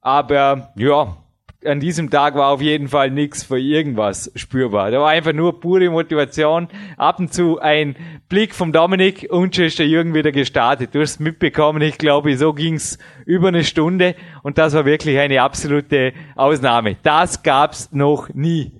[0.00, 1.16] Aber ja,
[1.64, 4.92] an diesem Tag war auf jeden Fall nichts für irgendwas spürbar.
[4.92, 6.68] Da war einfach nur pure Motivation.
[6.96, 7.96] Ab und zu ein
[8.28, 10.94] Blick vom Dominik und schon ist der Jürgen wieder gestartet.
[10.94, 12.96] Du hast mitbekommen, ich glaube, so ging's
[13.26, 16.96] über eine Stunde und das war wirklich eine absolute Ausnahme.
[17.02, 18.79] Das gab's noch nie.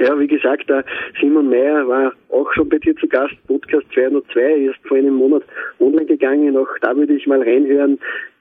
[0.00, 0.82] Ja, wie gesagt, der
[1.20, 5.14] Simon Meyer war auch schon bei dir zu Gast, Podcast 202, er ist vor einem
[5.14, 5.42] Monat
[5.78, 7.98] online gegangen, auch da würde ich mal reinhören.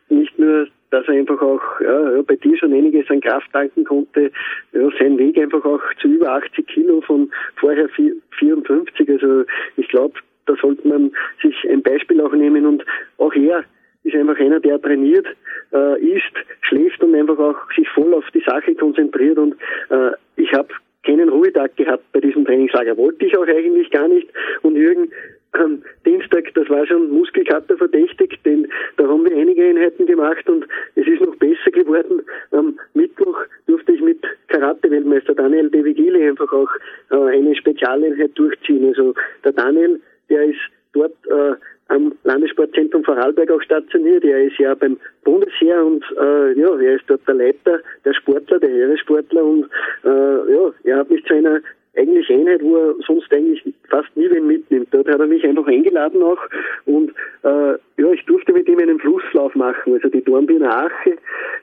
[0.08, 4.32] Nicht nur dass er einfach auch ja, bei dir schon einiges an Kraft tanken konnte.
[4.72, 9.10] Ja, sein Weg einfach auch zu über 80 Kilo von vorher 54.
[9.10, 9.44] Also
[9.78, 11.12] ich glaube, da sollte man
[11.44, 12.84] sich ein Beispiel auch nehmen und
[13.18, 13.64] auch er
[14.04, 15.28] ist einfach einer, der trainiert,
[15.74, 19.56] äh, isst, schläft und einfach auch sich voll auf die Sache konzentriert und
[19.90, 20.70] äh, ich habe
[21.04, 22.98] keinen Ruhetag gehabt bei diesem Trainingslager.
[22.98, 24.28] Wollte ich auch eigentlich gar nicht.
[24.62, 25.12] Und Jürgen,
[25.54, 30.66] am Dienstag, das war schon Muskelkater verdächtig, denn da haben wir einige Einheiten gemacht und
[30.96, 32.22] es ist noch besser geworden.
[32.52, 36.70] Am Mittwoch durfte ich mit Karate-Weltmeister Daniel De Vigili einfach auch
[37.12, 38.90] äh, eine Spezialeinheit durchziehen.
[38.90, 40.60] Also der Daniel, der ist
[40.94, 41.56] dort äh,
[41.90, 44.24] am Landessportzentrum Vorarlberg auch stationiert.
[44.24, 48.60] Er ist ja beim Bundesheer und äh, ja, er ist dort der Leiter, der Sportler,
[48.60, 49.66] der Heeressportler und
[50.04, 51.62] äh, ja, er hat mich zu einer
[51.98, 54.88] eigentlich Einheit, wo er sonst eigentlich fast nie wen mitnimmt.
[54.92, 56.40] Dort hat er mich einfach eingeladen auch
[56.86, 57.12] und
[57.44, 59.94] äh, ja, ich durfte mit ihm einen Flusslauf machen.
[59.94, 61.18] Also die Dornbirner Ache,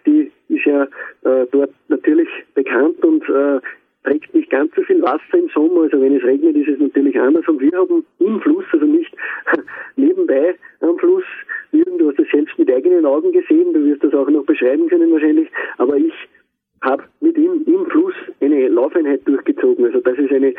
[0.05, 0.85] die ist ja
[1.25, 3.61] äh, dort natürlich bekannt und äh,
[4.07, 5.83] trägt nicht ganz so viel Wasser im Sommer.
[5.83, 7.47] Also wenn es regnet, ist es natürlich anders.
[7.49, 9.15] Und wir haben im Fluss, also nicht
[9.97, 11.25] nebenbei am Fluss,
[11.73, 15.13] du hast das selbst mit eigenen Augen gesehen, du wirst das auch noch beschreiben können
[15.13, 16.13] wahrscheinlich, aber ich
[16.83, 19.85] habe mit ihm im Fluss eine Laufeinheit durchgezogen.
[19.87, 20.55] Also das ist eine,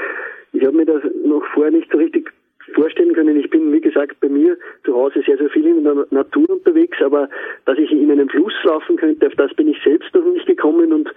[0.53, 2.31] ich habe mir das noch vorher nicht so richtig
[2.73, 3.39] vorstellen können.
[3.39, 6.97] Ich bin, wie gesagt, bei mir zu Hause sehr, sehr viel in der Natur unterwegs,
[7.01, 7.29] aber
[7.65, 10.91] dass ich in einem Fluss laufen könnte, auf das bin ich selbst noch nicht gekommen
[10.91, 11.09] und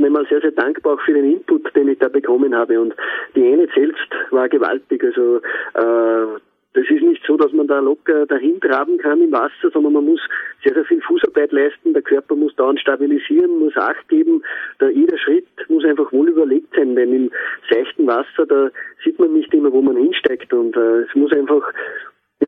[0.00, 2.80] schon einmal sehr, sehr dankbar auch für den Input, den ich da bekommen habe.
[2.80, 2.94] Und
[3.36, 5.04] die eine selbst war gewaltig.
[5.04, 5.36] Also
[5.74, 6.40] äh,
[6.72, 10.04] das ist nicht so, dass man da locker dahin traben kann im Wasser, sondern man
[10.06, 10.20] muss
[10.64, 11.92] sehr, sehr viel Fußarbeit leisten.
[11.92, 14.42] Der Körper muss dauernd stabilisieren, muss Acht geben.
[14.80, 17.30] Der, jeder Schritt muss einfach wohl überlegt sein, denn im
[17.68, 18.70] seichten Wasser, da
[19.04, 20.52] sieht man nicht immer, wo man hinsteigt.
[20.52, 21.72] Und äh, es muss einfach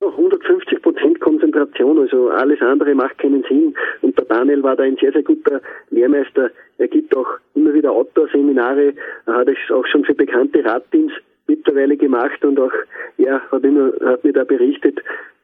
[0.01, 3.75] ja, 150 Prozent Konzentration, also alles andere macht keinen Sinn.
[4.01, 6.51] Und der Daniel war da ein sehr, sehr guter Lehrmeister.
[6.79, 8.95] Er gibt auch immer wieder Outdoor-Seminare,
[9.27, 11.13] er hat es auch schon für bekannte Radteams
[11.47, 12.73] mittlerweile gemacht und auch
[13.19, 15.01] er hat, immer, hat mir da berichtet,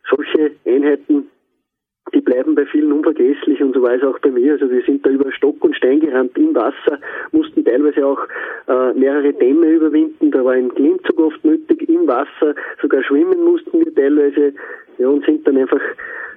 [0.09, 1.29] solche Einheiten,
[2.15, 4.53] die bleiben bei vielen unvergesslich und so war es auch bei mir.
[4.53, 6.99] Also wir sind da über Stock und Stein gerannt im Wasser,
[7.33, 8.21] mussten teilweise auch
[8.69, 13.85] äh, mehrere Dämme überwinden, da war ein Klimmzug oft nötig im Wasser, sogar schwimmen mussten
[13.85, 14.53] wir teilweise
[14.99, 15.81] ja, und sind dann einfach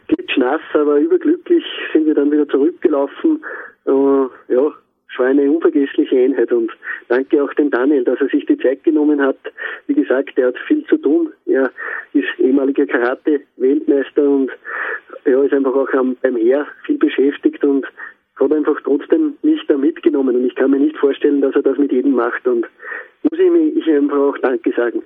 [0.07, 3.43] klitschnass, aber überglücklich sind wir dann wieder zurückgelaufen.
[3.85, 4.71] Äh, ja,
[5.11, 6.71] es war eine unvergessliche Einheit und
[7.09, 9.37] danke auch dem Daniel, dass er sich die Zeit genommen hat.
[9.87, 11.31] Wie gesagt, er hat viel zu tun.
[11.45, 11.71] Er
[12.13, 14.51] ist ehemaliger Karate-Weltmeister und
[15.25, 15.89] er ist einfach auch
[16.21, 17.85] beim Heer viel beschäftigt und
[18.39, 21.77] hat einfach trotzdem mich da mitgenommen und ich kann mir nicht vorstellen, dass er das
[21.77, 22.65] mit jedem macht und
[23.29, 25.03] muss ihm ich einfach auch Danke sagen.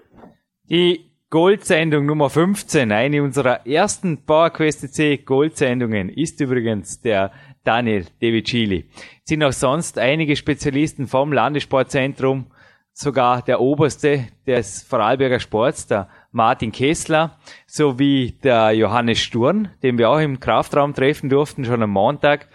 [0.69, 7.31] Die Goldsendung Nummer 15, eine unserer ersten PowerQuest C Goldsendungen, ist übrigens der
[7.65, 8.85] Daniel Devicili.
[9.23, 12.45] Sind auch sonst einige Spezialisten vom Landessportzentrum,
[12.93, 20.09] sogar der Oberste des Vorarlberger Sports, der Martin Kessler, sowie der Johannes Sturm, den wir
[20.09, 22.47] auch im Kraftraum treffen durften, schon am Montag.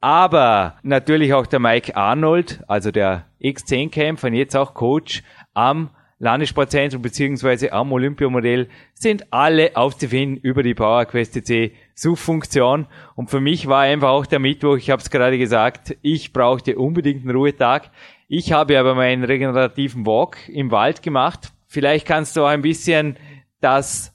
[0.00, 5.22] Aber natürlich auch der Mike Arnold, also der X10-Kämpfer und jetzt auch Coach
[5.54, 5.90] am
[6.22, 12.86] Landessportzentrum beziehungsweise am Olympiamodell sind alle aufzufinden über die PowerQuest C Suchfunktion.
[13.16, 16.78] Und für mich war einfach auch der Mittwoch, ich habe es gerade gesagt, ich brauchte
[16.78, 17.90] unbedingt einen Ruhetag.
[18.28, 21.52] Ich habe aber meinen regenerativen Walk im Wald gemacht.
[21.66, 23.16] Vielleicht kannst du auch ein bisschen
[23.60, 24.14] das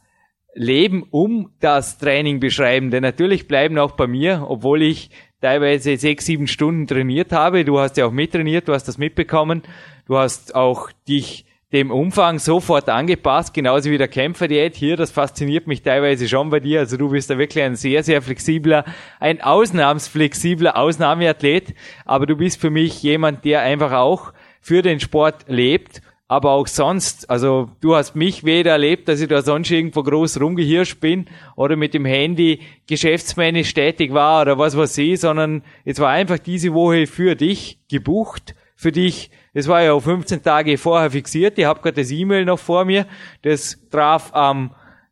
[0.54, 5.10] Leben um das Training beschreiben, denn natürlich bleiben auch bei mir, obwohl ich
[5.42, 7.66] teilweise sechs, sieben Stunden trainiert habe.
[7.66, 9.62] Du hast ja auch mittrainiert, du hast das mitbekommen.
[10.08, 11.44] Du hast auch dich
[11.74, 14.96] dem Umfang sofort angepasst, genauso wie der Kämpferdiät hier.
[14.96, 16.80] Das fasziniert mich teilweise schon bei dir.
[16.80, 18.86] Also du bist da wirklich ein sehr, sehr flexibler,
[19.20, 21.74] ein ausnahmsflexibler Ausnahmeathlet.
[22.06, 26.02] Aber du bist für mich jemand, der einfach auch für den Sport lebt.
[26.30, 30.42] Aber auch sonst, also du hast mich weder erlebt, dass ich da sonst irgendwo groß
[30.42, 31.26] rumgehirscht bin
[31.56, 36.38] oder mit dem Handy geschäftsmännisch tätig war oder was weiß ich, sondern es war einfach
[36.38, 41.58] diese Woche für dich gebucht, für dich das war ja auf 15 Tage vorher fixiert.
[41.58, 43.08] Ich habe gerade das E-Mail noch vor mir.
[43.42, 44.70] Das traf am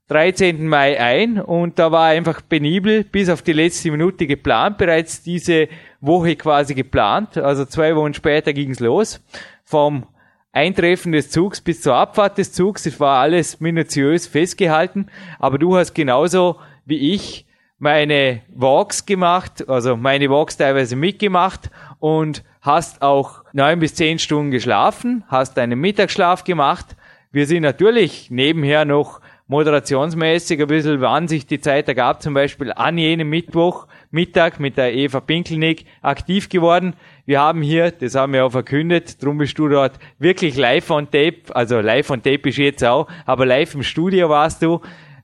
[0.08, 0.68] 13.
[0.68, 5.68] Mai ein und da war einfach penibel bis auf die letzte Minute geplant, bereits diese
[6.00, 7.38] Woche quasi geplant.
[7.38, 9.20] Also zwei Wochen später ging's los.
[9.64, 10.06] Vom
[10.52, 12.86] Eintreffen des Zugs bis zur Abfahrt des Zugs.
[12.86, 15.08] Es war alles minutiös festgehalten.
[15.40, 17.48] Aber du hast genauso wie ich
[17.80, 24.52] meine Walks gemacht, also meine Walks teilweise mitgemacht und hast auch neun bis zehn Stunden
[24.52, 26.98] geschlafen, hast einen Mittagsschlaf gemacht.
[27.32, 32.74] Wir sind natürlich nebenher noch moderationsmäßig ein bisschen, wann sich die Zeit ergab, zum Beispiel
[32.74, 36.96] an jenem Mittwoch, Mittag mit der Eva Pinkelnick aktiv geworden.
[37.26, 41.06] Wir haben hier, das haben wir auch verkündet, drum bist du dort wirklich live on
[41.06, 44.82] tape, also live on tape ist jetzt auch, aber live im Studio warst du.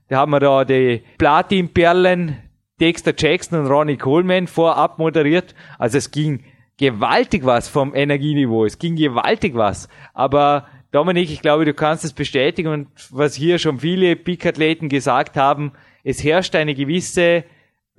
[0.08, 2.38] Da haben wir da die Platin-Perlen,
[2.80, 5.54] Dexter Jackson und Ronnie Coleman vorab moderiert.
[5.78, 6.42] Also es ging
[6.82, 8.64] gewaltig was vom Energieniveau.
[8.64, 9.88] Es ging gewaltig was.
[10.14, 15.36] Aber Dominik, ich glaube, du kannst es bestätigen und was hier schon viele Peak-Athleten gesagt
[15.36, 15.70] haben,
[16.02, 17.44] es herrscht eine gewisse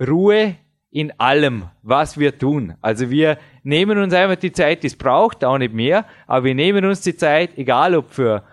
[0.06, 0.56] Ruhe
[0.90, 2.74] in allem, was wir tun.
[2.82, 6.54] Also wir nehmen uns einfach die Zeit, die es braucht, auch nicht mehr, aber wir
[6.54, 8.44] nehmen uns die Zeit, egal ob für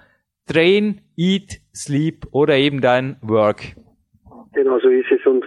[0.48, 3.76] Train, Eat, Sleep oder eben dann Work.
[4.54, 5.44] Genau so ist es und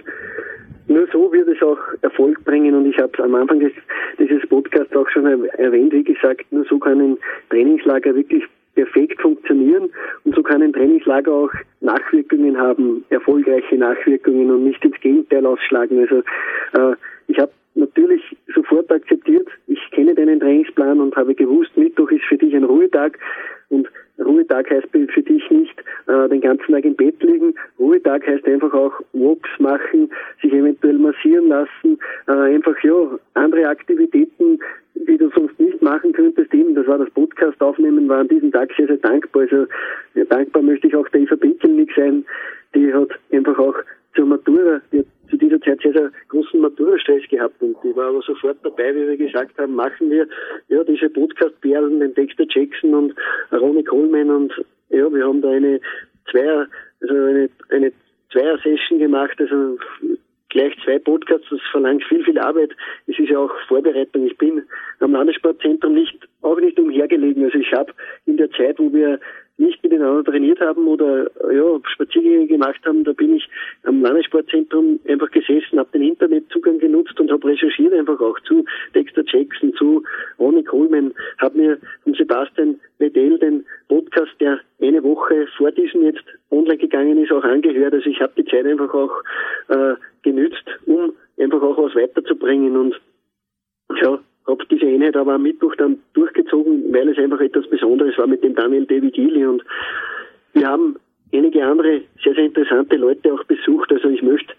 [0.86, 3.72] nur so wird es auch Erfolg bringen und ich habe es am Anfang des,
[4.18, 7.18] dieses Podcasts auch schon erwähnt, wie gesagt, nur so kann ein
[7.50, 8.44] Trainingslager wirklich
[8.74, 9.90] perfekt funktionieren
[10.24, 16.00] und so kann ein Trainingslager auch Nachwirkungen haben, erfolgreiche Nachwirkungen und nicht ins Gegenteil ausschlagen.
[16.00, 16.18] Also
[16.72, 16.96] äh,
[17.28, 18.22] ich habe natürlich
[18.54, 23.18] sofort akzeptiert, ich kenne deinen Trainingsplan und habe gewusst, Mittwoch ist für dich ein Ruhetag
[23.68, 25.73] und Ruhetag heißt für dich nicht
[26.06, 27.54] äh, den ganzen Tag im Bett liegen.
[27.78, 30.10] Ruhetag heißt einfach auch Walks machen,
[30.42, 34.58] sich eventuell massieren lassen, äh, einfach ja andere Aktivitäten,
[34.94, 36.52] die du sonst nicht machen könntest.
[36.52, 39.42] Eben, das war das Podcast aufnehmen, war an diesem Tag sehr, sehr dankbar.
[39.42, 39.66] Also
[40.14, 42.24] ja, dankbar möchte ich auch der Eva Pinkelnick sein,
[42.74, 43.76] die hat einfach auch
[44.14, 48.08] zur Matura, die hat zu dieser Zeit sehr, sehr großen Matura-Stress gehabt und die war
[48.08, 50.28] aber sofort dabei, wie wir gesagt haben, machen wir
[50.68, 53.14] ja diese Podcast-Perlen, den Dexter Jackson und
[53.50, 54.52] Ronnie Coleman und
[54.94, 55.80] ja, wir haben da eine
[56.30, 56.66] Zweier,
[57.00, 57.92] also eine, eine
[58.32, 59.78] Zweier-Session gemacht, also
[60.54, 62.70] gleich zwei Podcasts, das verlangt viel, viel Arbeit.
[63.06, 64.26] Es ist ja auch Vorbereitung.
[64.26, 64.62] Ich bin
[65.00, 67.44] am Landessportzentrum nicht, auch nicht umhergelegen.
[67.44, 67.92] Also ich habe
[68.26, 69.18] in der Zeit, wo wir
[69.56, 73.48] nicht miteinander trainiert haben oder ja, Spaziergänge gemacht haben, da bin ich
[73.84, 78.64] am Landessportzentrum einfach gesessen, habe den Internetzugang genutzt und habe recherchiert einfach auch zu
[78.94, 80.02] Dexter Jackson, zu
[80.38, 86.24] Ronnie Coleman, habe mir von Sebastian Wedell den Podcast, der eine Woche vor diesem jetzt
[86.50, 87.94] online gegangen ist, auch angehört.
[87.94, 89.22] Also ich habe die Zeit einfach auch
[89.68, 93.00] äh, genützt, um einfach auch was weiterzubringen und
[94.02, 98.26] ja, habe diese Einheit aber am Mittwoch dann durchgezogen, weil es einfach etwas Besonderes war
[98.26, 99.64] mit dem Daniel David Gili und
[100.52, 100.96] wir haben
[101.32, 103.90] einige andere sehr, sehr interessante Leute auch besucht.
[103.92, 104.52] Also ich möchte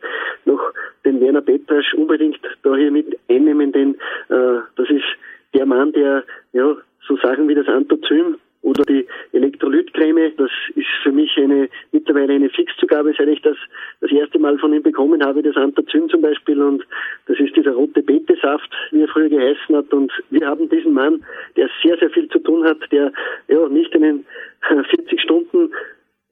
[0.46, 0.74] noch
[1.06, 3.96] den Werner Petrasch unbedingt da hier mit einnehmen, denn
[4.30, 5.06] äh, das ist
[5.54, 6.76] der Mann, der, ja,
[7.08, 12.50] so Sachen wie das Anthozym oder die Elektrolytcreme, das ist für mich eine mittlerweile eine
[12.50, 13.56] Fixzugabe, seit ich das
[14.02, 16.84] das erste Mal von ihm bekommen habe, das Anthrazym zum Beispiel und
[17.28, 21.24] das ist dieser rote Betesaft, wie er früher geheißen hat und wir haben diesen Mann,
[21.56, 23.14] der sehr, sehr viel zu tun hat, der
[23.48, 24.26] ja nicht einen
[24.68, 25.70] 40 Stunden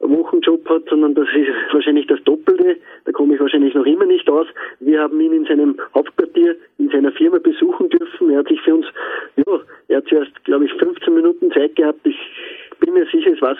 [0.10, 2.78] Wochenjob hat, sondern das ist wahrscheinlich das Doppelte.
[3.06, 4.48] Da komme ich wahrscheinlich noch immer nicht aus.
[4.80, 8.30] Wir haben ihn in seinem Hauptquartier, in seiner Firma besuchen dürfen.
[8.30, 8.86] Er hat sich für uns,
[9.38, 12.06] ja, er hat zuerst, glaube ich, 15 Minuten Zeit gehabt.
[12.06, 12.17] Ich
[12.80, 13.56] bin mir sicher, es war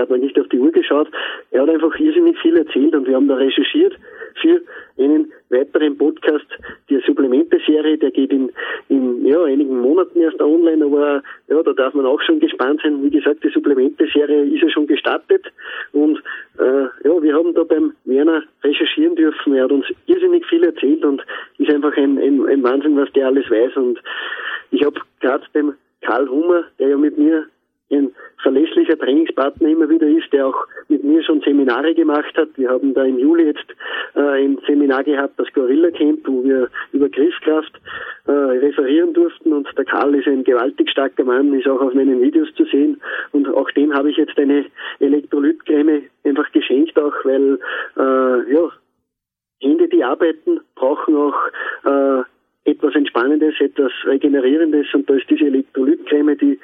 [0.00, 1.08] Ich habe nicht auf die Uhr geschaut.
[1.50, 3.94] Er hat einfach irrsinnig viel erzählt und wir haben da recherchiert
[4.40, 4.62] für
[4.98, 6.46] einen weiteren Podcast,
[6.88, 8.50] die Supplemente-Serie, der geht in,
[8.88, 13.02] in ja, einigen Monaten erst online, aber ja, da darf man auch schon gespannt sein.
[13.02, 15.44] Wie gesagt, die Supplemente-Serie ist ja schon gestartet
[15.92, 16.16] und
[16.58, 19.54] äh, ja, wir haben da beim Werner recherchieren dürfen.
[19.54, 21.22] Er hat uns irrsinnig viel erzählt und
[21.58, 23.76] ist einfach ein, ein, ein Wahnsinn, was der alles weiß.
[23.76, 24.00] Und
[24.70, 27.46] ich habe gerade beim Karl Hummer, der ja mit mir
[28.42, 32.48] verlässlicher Trainingspartner immer wieder ist, der auch mit mir schon Seminare gemacht hat.
[32.56, 33.66] Wir haben da im Juli jetzt
[34.14, 37.72] äh, ein Seminar gehabt, das Gorilla Camp, wo wir über Griffkraft
[38.26, 42.20] äh, referieren durften und der Karl ist ein gewaltig starker Mann, ist auch auf meinen
[42.20, 43.00] Videos zu sehen
[43.32, 44.66] und auch dem habe ich jetzt eine
[44.98, 47.58] Elektrolytcreme einfach geschenkt, auch weil
[47.96, 48.70] äh, ja,
[49.62, 51.36] Hände, die arbeiten, brauchen auch
[51.84, 52.22] äh,
[52.64, 56.58] etwas Entspannendes, etwas Regenerierendes und da ist diese Elektrolytcreme, die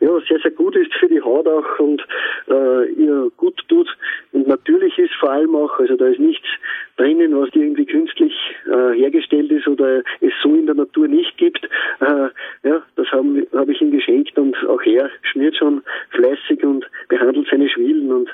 [0.00, 2.02] ja, sehr, sehr gut ist für die Haut auch und
[2.48, 3.88] äh, ihr gut tut
[4.32, 6.46] und natürlich ist vor allem auch, also da ist nichts
[6.96, 8.34] drinnen, was irgendwie künstlich
[8.66, 11.64] äh, hergestellt ist oder es so in der Natur nicht gibt.
[12.00, 12.28] Äh,
[12.68, 17.48] ja, das habe hab ich ihm geschenkt und auch er schmiert schon fleißig und behandelt
[17.50, 18.28] seine Schwielen und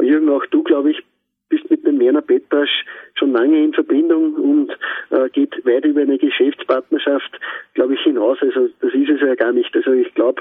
[0.00, 1.02] Jürgen, auch du, glaube ich,
[1.52, 2.84] bist mit dem Werner Petrasch
[3.14, 4.72] schon lange in Verbindung und
[5.10, 7.30] äh, geht weit über eine Geschäftspartnerschaft,
[7.74, 8.38] glaube ich, hinaus.
[8.40, 9.74] Also das ist es ja gar nicht.
[9.76, 10.40] Also ich glaube,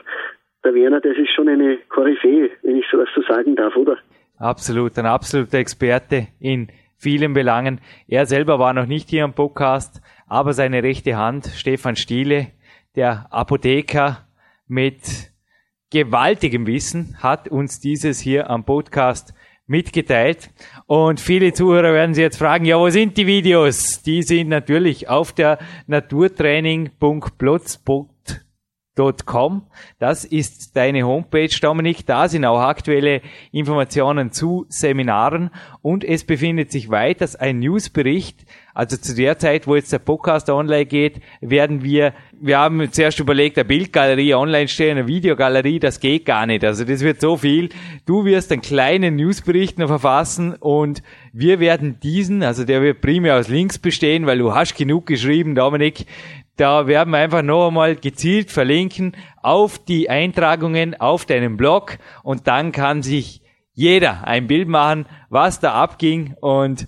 [0.63, 3.97] der Werner, das ist schon eine Koryphäe, wenn ich sowas so sagen darf, oder?
[4.37, 7.81] Absolut, ein absoluter Experte in vielen Belangen.
[8.07, 12.47] Er selber war noch nicht hier am Podcast, aber seine rechte Hand, Stefan Stiele,
[12.95, 14.27] der Apotheker
[14.67, 15.01] mit
[15.91, 19.33] gewaltigem Wissen, hat uns dieses hier am Podcast
[19.71, 20.51] mitgeteilt.
[20.85, 24.03] Und viele Zuhörer werden sich jetzt fragen, ja, wo sind die Videos?
[24.03, 25.57] Die sind natürlich auf der
[28.95, 29.63] naturtraining.blogspot.com.
[29.99, 32.05] Das ist deine Homepage, Dominik.
[32.05, 35.51] Da sind auch aktuelle Informationen zu Seminaren
[35.81, 40.49] und es befindet sich weiters ein Newsbericht also zu der Zeit, wo jetzt der Podcast
[40.49, 45.99] online geht, werden wir, wir haben zuerst überlegt, eine Bildgalerie online stellen, eine Videogalerie, das
[45.99, 46.63] geht gar nicht.
[46.63, 47.69] Also das wird so viel.
[48.05, 53.37] Du wirst einen kleinen Newsbericht noch verfassen und wir werden diesen, also der wird primär
[53.37, 56.05] aus Links bestehen, weil du hast genug geschrieben, Dominik.
[56.61, 62.45] Da werden wir einfach noch einmal gezielt verlinken auf die Eintragungen auf deinem Blog und
[62.45, 63.41] dann kann sich
[63.73, 66.87] jeder ein Bild machen, was da abging und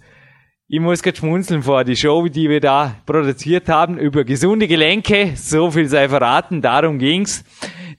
[0.68, 5.32] ich muss gerade schmunzeln vor die Show, die wir da produziert haben über gesunde Gelenke.
[5.36, 7.44] So viel sei verraten, darum ging's.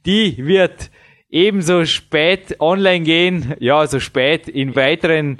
[0.06, 0.92] Die wird
[1.28, 5.38] ebenso spät online gehen, ja, so spät in weiteren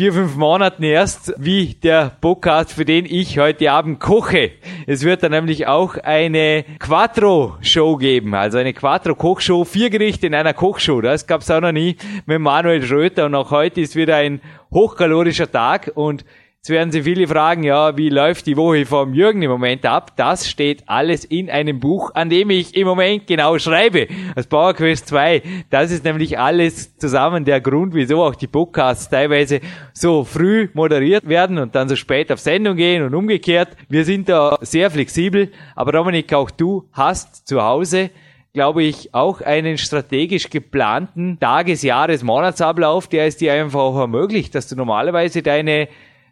[0.00, 4.52] vier, fünf Monaten erst, wie der Podcast, für den ich heute Abend koche.
[4.86, 10.54] Es wird dann nämlich auch eine Quattro-Show geben, also eine Quattro-Kochshow, vier Gerichte in einer
[10.54, 11.02] Kochshow.
[11.02, 14.40] Das gab's auch noch nie mit Manuel Schröter und auch heute ist wieder ein
[14.72, 16.24] hochkalorischer Tag und
[16.62, 20.14] Jetzt werden Sie viele fragen, ja, wie läuft die Woche vom Jürgen im Moment ab?
[20.16, 24.08] Das steht alles in einem Buch, an dem ich im Moment genau schreibe.
[24.36, 25.40] Das Power Quest 2.
[25.70, 29.62] Das ist nämlich alles zusammen der Grund, wieso auch die Podcasts teilweise
[29.94, 33.74] so früh moderiert werden und dann so spät auf Sendung gehen und umgekehrt.
[33.88, 35.50] Wir sind da sehr flexibel.
[35.74, 38.10] Aber Dominik, auch du hast zu Hause
[38.52, 44.56] glaube ich, auch einen strategisch geplanten Tages-, Jahres-, Monatsablauf, der es dir einfach auch ermöglicht,
[44.56, 45.88] dass du normalerweise deine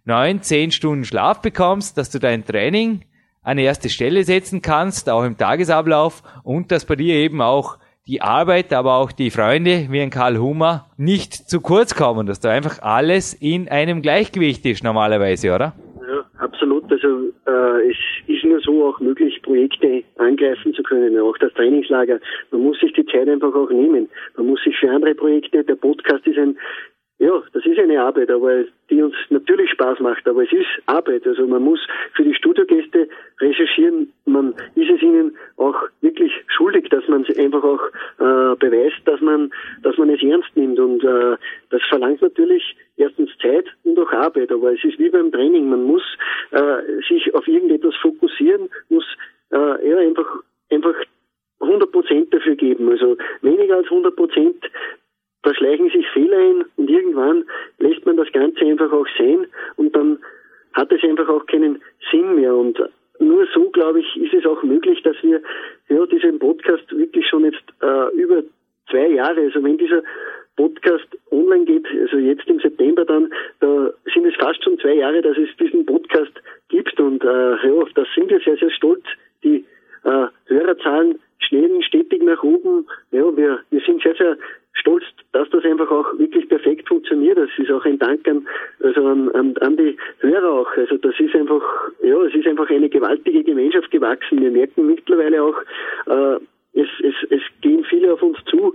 [0.09, 3.03] neun, zehn Stunden Schlaf bekommst, dass du dein Training
[3.43, 8.23] an erste Stelle setzen kannst, auch im Tagesablauf und dass bei dir eben auch die
[8.23, 12.51] Arbeit, aber auch die Freunde wie ein Karl Hummer nicht zu kurz kommen, dass da
[12.51, 15.75] einfach alles in einem Gleichgewicht ist normalerweise, oder?
[16.01, 16.91] Ja, absolut.
[16.91, 17.07] Also
[17.47, 17.97] äh, es
[18.27, 22.19] ist nur so auch möglich, Projekte angreifen zu können, auch das Trainingslager.
[22.51, 24.09] Man muss sich die Zeit einfach auch nehmen.
[24.39, 26.57] Man muss sich für andere Projekte, der Podcast ist ein
[27.21, 31.27] ja, das ist eine Arbeit, aber die uns natürlich Spaß macht, aber es ist Arbeit.
[31.27, 31.81] Also man muss
[32.15, 33.09] für die Studiogäste
[33.41, 34.13] recherchieren.
[34.25, 37.81] Man ist es ihnen auch wirklich schuldig, dass man es einfach auch
[38.21, 39.51] äh, beweist, dass man,
[39.83, 40.79] dass man es ernst nimmt.
[40.79, 41.37] Und äh,
[41.71, 44.53] das verlangt natürlich erstens Zeit und auch Arbeit.
[44.53, 45.69] Aber es ist wie beim Training.
[45.69, 46.05] Man muss
[46.53, 49.05] äh, sich auf irgendetwas fokussieren, muss
[49.51, 50.29] äh, ja, einfach,
[50.71, 50.95] einfach
[51.61, 52.89] 100 Prozent dafür geben.
[52.91, 54.65] Also weniger als 100 Prozent
[55.43, 57.45] da schleichen sich Fehler ein und irgendwann
[57.79, 60.19] lässt man das Ganze einfach auch sehen und dann
[60.75, 61.81] hat es einfach auch keinen
[62.11, 62.55] Sinn mehr.
[62.55, 62.79] Und
[63.19, 65.41] nur so, glaube ich, ist es auch möglich, dass wir
[65.89, 68.43] ja, diesen Podcast wirklich schon jetzt äh, über
[68.91, 70.03] zwei Jahre, also wenn dieser
[70.57, 75.23] Podcast online geht, also jetzt im September dann, da sind es fast schon zwei Jahre,
[75.23, 76.33] dass es diesen Podcast
[76.69, 79.05] gibt und äh, ja, da sind wir sehr, sehr stolz.
[79.45, 79.65] Die
[80.05, 82.87] äh, Hörerzahlen schnellen stetig nach oben.
[83.13, 84.37] Ja, wir, wir sind sehr, sehr
[84.73, 85.05] stolz
[85.39, 87.39] dass das einfach auch wirklich perfekt funktioniert.
[87.39, 88.45] Das ist auch ein Dank an,
[88.83, 90.77] also an, an, an die Hörer auch.
[90.77, 91.63] Also das ist einfach,
[92.03, 94.43] ja, es ist einfach eine gewaltige Gemeinschaft gewachsen.
[94.43, 95.55] Wir merken mittlerweile auch,
[96.07, 96.41] äh,
[96.73, 98.75] es, es, es gehen viele auf uns zu,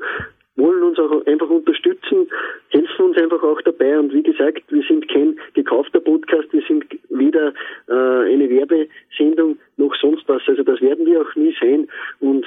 [0.55, 2.30] wollen uns auch einfach unterstützen,
[2.70, 3.99] helfen uns einfach auch dabei.
[3.99, 7.53] Und wie gesagt, wir sind kein gekaufter Podcast, wir sind weder
[7.89, 10.41] äh, eine Werbesendung noch sonst was.
[10.47, 11.89] Also das werden wir auch nie sein.
[12.22, 12.45] Und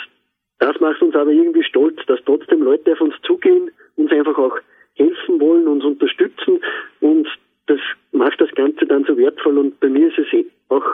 [0.58, 3.70] das macht uns aber irgendwie stolz, dass trotzdem Leute auf uns zugehen,
[4.06, 4.58] uns einfach auch
[4.94, 6.60] helfen wollen, uns unterstützen.
[7.00, 7.28] Und
[7.66, 7.80] das
[8.12, 9.58] macht das Ganze dann so wertvoll.
[9.58, 10.84] Und bei mir ist es auch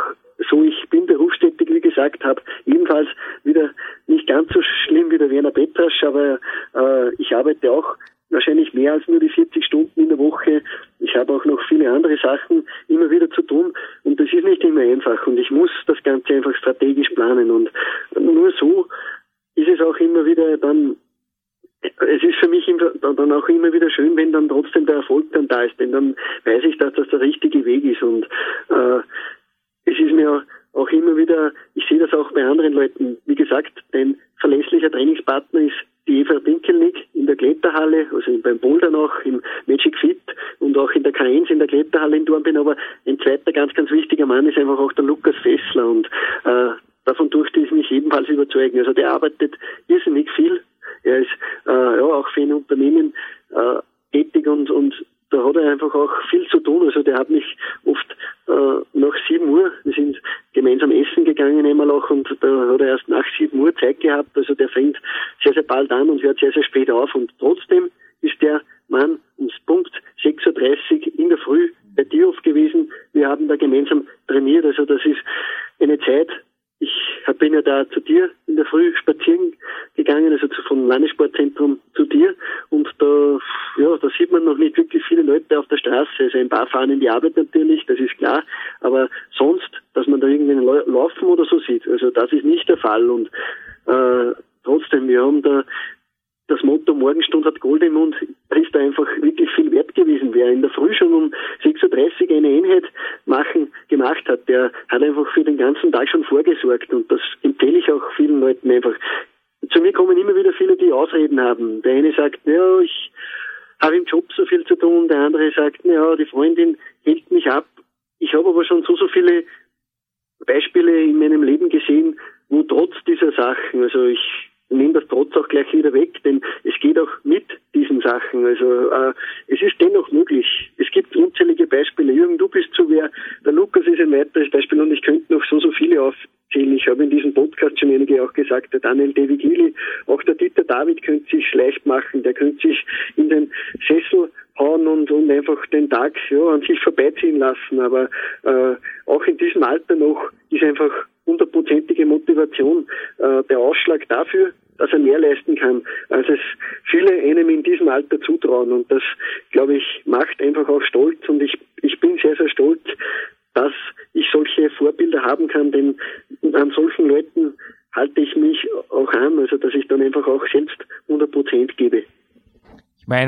[0.51, 3.09] so, ich bin berufstätig, wie gesagt, habe ebenfalls
[3.45, 3.71] wieder
[4.07, 6.41] nicht ganz so schlimm wie der Werner Petrasch, aber
[6.75, 7.97] äh, ich arbeite auch
[8.31, 10.63] wahrscheinlich mehr als nur die 40 Stunden in der Woche.
[10.99, 13.75] Ich habe auch noch viele andere Sachen immer wieder zu tun.
[14.05, 15.27] Und das ist nicht immer einfach.
[15.27, 17.51] Und ich muss das Ganze einfach strategisch planen.
[17.51, 17.71] Und
[18.19, 18.89] nur so
[19.55, 20.97] ist es auch immer wieder dann
[22.09, 22.65] es ist für mich
[23.01, 26.17] dann auch immer wieder schön, wenn dann trotzdem der Erfolg dann da ist, denn dann
[26.45, 28.25] weiß ich, dass das der richtige Weg ist und
[28.69, 29.01] äh,
[29.85, 30.45] es ist mir
[30.75, 35.61] auch immer wieder, ich sehe das auch bei anderen Leuten, wie gesagt, ein verlässlicher Trainingspartner
[35.61, 35.77] ist
[36.07, 40.21] die Eva Dinkelnick in der Kletterhalle, also beim Boulder noch, im Magic Fit
[40.59, 42.77] und auch in der K1 in der Kletterhalle in Dornbirn, aber
[43.07, 46.07] ein zweiter ganz, ganz wichtiger Mann ist einfach auch der Lukas Fessler und
[46.45, 46.71] äh,
[47.05, 48.79] davon durfte ich mich ebenfalls überzeugen.
[48.79, 49.55] Also der arbeitet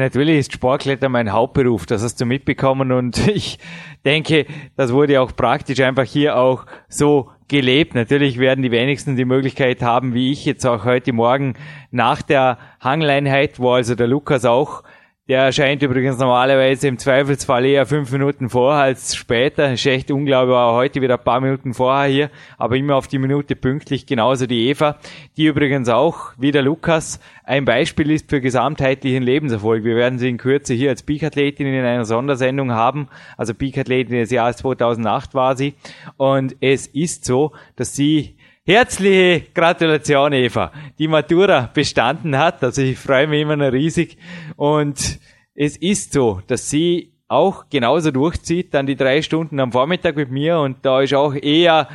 [0.04, 3.58] natürlich ist Sportkletter mein Hauptberuf, das hast du mitbekommen und ich
[4.04, 4.46] denke,
[4.76, 7.94] das wurde auch praktisch einfach hier auch so gelebt.
[7.94, 11.54] Natürlich werden die wenigsten die Möglichkeit haben, wie ich jetzt auch heute Morgen
[11.90, 14.82] nach der Hangleinheit, wo also der Lukas auch
[15.26, 19.72] der erscheint übrigens normalerweise im Zweifelsfall eher fünf Minuten vorher als später.
[19.72, 23.16] Ist echt unglaublich, war heute wieder ein paar Minuten vorher hier, aber immer auf die
[23.16, 24.98] Minute pünktlich, genauso die Eva,
[25.38, 29.82] die übrigens auch, wie der Lukas, ein Beispiel ist für gesamtheitlichen Lebenserfolg.
[29.82, 33.08] Wir werden sie in Kürze hier als Peak-Athletin in einer Sondersendung haben.
[33.38, 35.72] Also Peak-Athletin des Jahres 2008 war sie.
[36.18, 38.36] Und es ist so, dass sie
[38.66, 40.72] Herzliche Gratulation, Eva.
[40.98, 42.64] Die Matura bestanden hat.
[42.64, 44.16] Also ich freue mich immer noch riesig.
[44.56, 45.20] Und
[45.54, 50.30] es ist so, dass sie auch genauso durchzieht, dann die drei Stunden am Vormittag mit
[50.30, 51.88] mir und da ist auch eher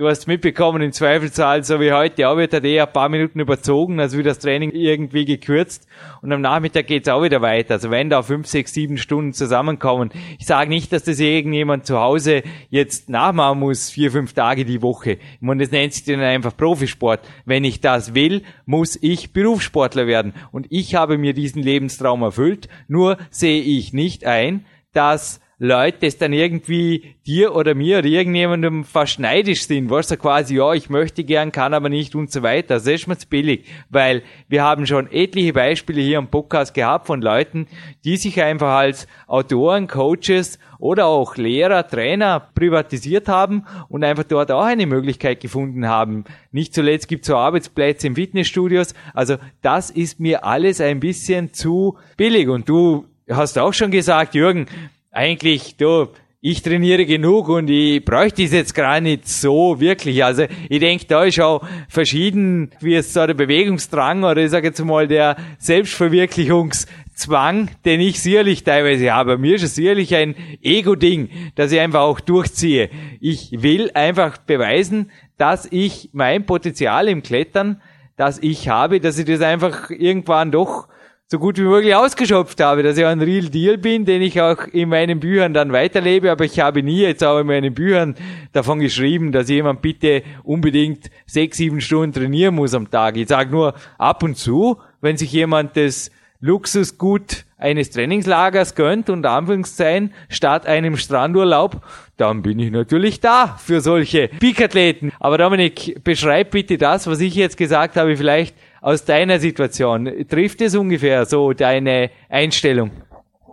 [0.00, 3.38] Du hast mitbekommen, im Zweifelsfall, so wie heute, auch wird er eh ein paar Minuten
[3.38, 5.86] überzogen, also wie das Training irgendwie gekürzt.
[6.22, 7.74] Und am Nachmittag geht's auch wieder weiter.
[7.74, 10.08] Also wenn da fünf, sechs, sieben Stunden zusammenkommen.
[10.38, 14.80] Ich sage nicht, dass das irgendjemand zu Hause jetzt nachmachen muss, vier, fünf Tage die
[14.80, 15.18] Woche.
[15.40, 17.20] Meine, das nennt sich dann einfach Profisport.
[17.44, 20.32] Wenn ich das will, muss ich Berufssportler werden.
[20.50, 22.70] Und ich habe mir diesen Lebenstraum erfüllt.
[22.88, 28.82] Nur sehe ich nicht ein, dass Leute das dann irgendwie dir oder mir oder irgendjemandem
[28.82, 32.76] verschneidisch sind, was so quasi, ja, ich möchte gern, kann aber nicht und so weiter.
[32.76, 37.06] Das ist mir zu billig, weil wir haben schon etliche Beispiele hier im Podcast gehabt
[37.06, 37.66] von Leuten,
[38.04, 44.50] die sich einfach als Autoren, Coaches oder auch Lehrer, Trainer privatisiert haben und einfach dort
[44.50, 46.24] auch eine Möglichkeit gefunden haben.
[46.52, 48.94] Nicht zuletzt gibt es so Arbeitsplätze in Fitnessstudios.
[49.12, 52.48] Also das ist mir alles ein bisschen zu billig.
[52.48, 54.66] Und du hast auch schon gesagt, Jürgen,
[55.10, 56.08] eigentlich, du,
[56.40, 60.22] ich trainiere genug und ich bräuchte es jetzt gar nicht so wirklich.
[60.24, 64.68] Also ich denke, da ist auch verschieden, wie es so der Bewegungsdrang oder ich sage
[64.68, 69.36] jetzt mal der Selbstverwirklichungszwang, den ich sicherlich teilweise habe.
[69.36, 72.88] Mir ist es sicherlich ein Ego-Ding, dass ich einfach auch durchziehe.
[73.20, 77.82] Ich will einfach beweisen, dass ich mein Potenzial im Klettern,
[78.16, 80.88] das ich habe, dass ich das einfach irgendwann doch
[81.32, 84.66] so gut wie möglich ausgeschöpft habe, dass ich ein Real Deal bin, den ich auch
[84.66, 88.16] in meinen Büchern dann weiterlebe, aber ich habe nie jetzt auch in meinen Büchern
[88.52, 93.16] davon geschrieben, dass jemand bitte unbedingt sechs, sieben Stunden trainieren muss am Tag.
[93.16, 96.10] Ich sage nur ab und zu, wenn sich jemand das
[96.40, 101.80] Luxusgut eines Trainingslagers gönnt und Anführungszeichen statt einem Strandurlaub,
[102.16, 105.12] dann bin ich natürlich da für solche Peak-Athleten.
[105.20, 110.08] Aber Dominik, beschreib bitte das, was ich jetzt gesagt habe, vielleicht aus deiner Situation.
[110.28, 112.90] Trifft es ungefähr so deine Einstellung?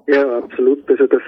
[0.07, 0.89] Ja, absolut.
[0.89, 1.21] Also das,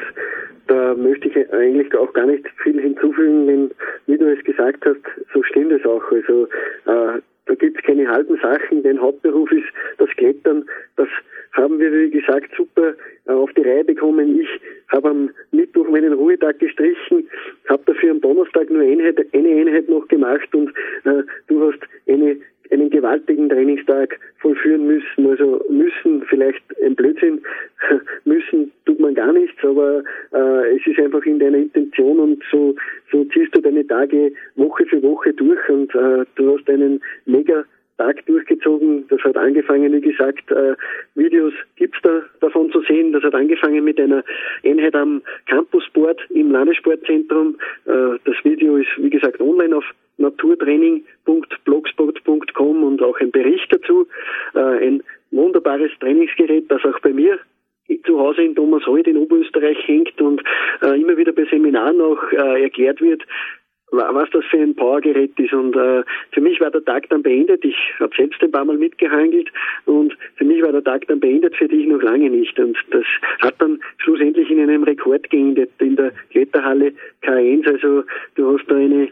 [0.68, 3.72] da möchte ich eigentlich auch gar nicht viel hinzufügen, denn
[4.08, 5.02] wie du es gesagt hast,
[5.34, 6.04] so stimmt es auch.
[6.12, 6.46] Also
[6.86, 8.84] äh, da gibt es keine halben Sachen.
[8.84, 10.66] Dein Hauptberuf ist das Klettern.
[10.96, 11.08] Das
[11.54, 12.94] haben wir, wie gesagt, super
[13.26, 14.40] äh, auf die Reihe bekommen.
[14.40, 14.48] Ich
[14.90, 17.28] habe am Mittwoch meinen Ruhetag gestrichen,
[17.68, 20.70] habe dafür am Donnerstag nur eine Einheit, eine Einheit noch gemacht und
[21.06, 22.38] äh, du hast eine
[22.72, 25.30] einen gewaltigen Trainingstag vollführen müssen.
[25.30, 27.42] Also müssen vielleicht ein Blödsinn,
[28.26, 30.04] müssen tut man gar nichts, aber
[30.34, 32.76] äh, es ist einfach in deiner Intention und so,
[33.12, 37.66] so ziehst du deine Tage Woche für Woche durch und äh, du hast einen mega
[38.00, 39.06] Tag durchgezogen.
[39.10, 40.76] Das hat angefangen, wie gesagt, äh,
[41.16, 43.12] Videos gibt's da davon zu sehen.
[43.12, 44.24] Das hat angefangen mit einer
[44.64, 47.58] Einheit am Campussport im Landessportzentrum.
[47.86, 49.84] Äh, das Video ist, wie gesagt, online auf
[50.20, 54.06] naturtraining.blogspot.com und auch ein Bericht dazu.
[54.54, 55.02] Äh, ein
[55.32, 57.40] wunderbares Trainingsgerät, das auch bei mir
[58.06, 60.42] zu Hause in Thomashold in Oberösterreich hängt und
[60.82, 63.24] äh, immer wieder bei Seminaren auch äh, erklärt wird,
[63.92, 65.54] was das für ein Powergerät ist.
[65.54, 67.66] Und äh, für mich war der Tag dann beendet.
[67.66, 69.50] Ich habe selbst ein paar Mal mitgehangelt
[69.86, 72.60] und für mich war der Tag dann beendet, für dich noch lange nicht.
[72.60, 73.06] Und das
[73.42, 76.94] hat dann schlussendlich in einem Rekord geendet in der Kletterhalle
[77.24, 77.68] K1.
[77.68, 78.04] Also
[78.36, 79.10] du hast da eine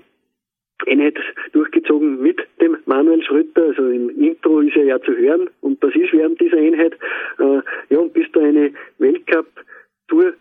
[0.86, 1.18] Einheit
[1.54, 5.50] durchgezogen mit dem Manuel Schröter, also im Intro ist er ja zu hören.
[5.62, 6.94] Und das ist während dieser Einheit.
[7.40, 10.34] Äh, ja, und bist du eine Weltcup-Tour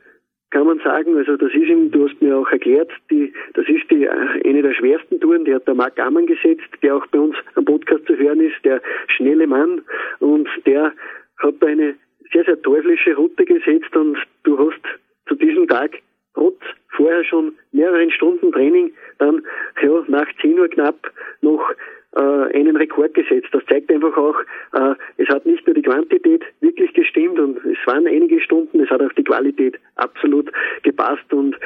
[0.51, 1.16] kann man sagen.
[1.16, 4.74] Also das ist ihm, du hast mir auch erklärt, die, das ist die eine der
[4.74, 8.16] schwersten Touren, die hat der Marc Ammann gesetzt, der auch bei uns am Podcast zu
[8.16, 9.82] hören ist, der schnelle Mann.
[10.20, 10.93] Und der
[11.39, 11.95] hat eine
[12.32, 13.95] sehr, sehr teuflische Route gesetzt.
[13.95, 14.80] Und du hast
[15.28, 15.99] zu diesem Tag
[16.34, 16.61] trotz
[16.97, 19.43] vorher schon mehreren Stunden Training dann
[19.83, 21.11] ja, nach 10 Uhr knapp
[21.41, 21.71] noch
[22.17, 23.49] äh, einen Rekord gesetzt.
[23.53, 24.37] Das zeigt einfach auch,
[24.73, 28.91] äh, es hat nicht nur die Quantität wirklich gestimmt und es waren einige Stunden, es
[28.91, 30.51] hat auch die Qualität absolut
[30.83, 31.57] gepasst und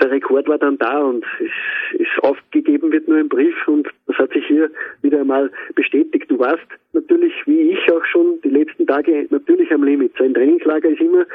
[0.00, 4.16] der Rekord war dann da und es ist aufgegeben wird nur ein Brief und das
[4.16, 4.70] hat sich hier
[5.02, 6.30] wieder einmal bestätigt.
[6.30, 10.12] Du warst natürlich, wie ich auch schon, die letzten Tage natürlich am Limit.
[10.18, 11.26] So ein Trainingslager ist immer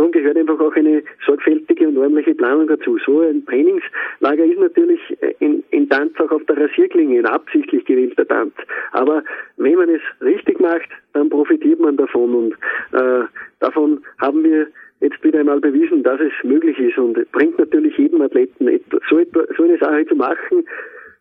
[0.00, 2.96] Darum gehört einfach auch eine sorgfältige und ordentliche Planung dazu.
[3.04, 4.98] So ein Trainingslager ist natürlich
[5.40, 8.54] in, in Tanz auch auf der Rasierklinge, ein absichtlich gewählter Tanz.
[8.92, 9.22] Aber
[9.58, 12.54] wenn man es richtig macht, dann profitiert man davon und
[12.98, 13.26] äh,
[13.58, 14.68] davon haben wir
[15.00, 18.70] jetzt wieder einmal bewiesen, dass es möglich ist und bringt natürlich jedem Athleten
[19.10, 20.64] so, etwa, so eine Sache zu machen.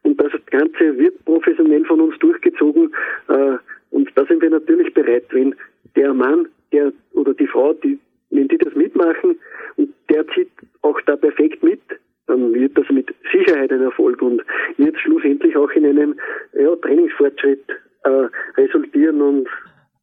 [0.03, 2.93] Und das Ganze wird professionell von uns durchgezogen.
[3.27, 3.57] Äh,
[3.91, 5.53] und da sind wir natürlich bereit, wenn
[5.97, 7.99] der Mann, der oder die Frau, die
[8.31, 9.39] wenn die das mitmachen
[9.77, 11.81] und der zieht auch da perfekt mit,
[12.27, 14.41] dann wird das mit Sicherheit ein Erfolg und
[14.77, 16.19] wird schlussendlich auch in einem
[16.53, 17.63] ja, Trainingsfortschritt
[18.03, 19.47] äh, resultieren und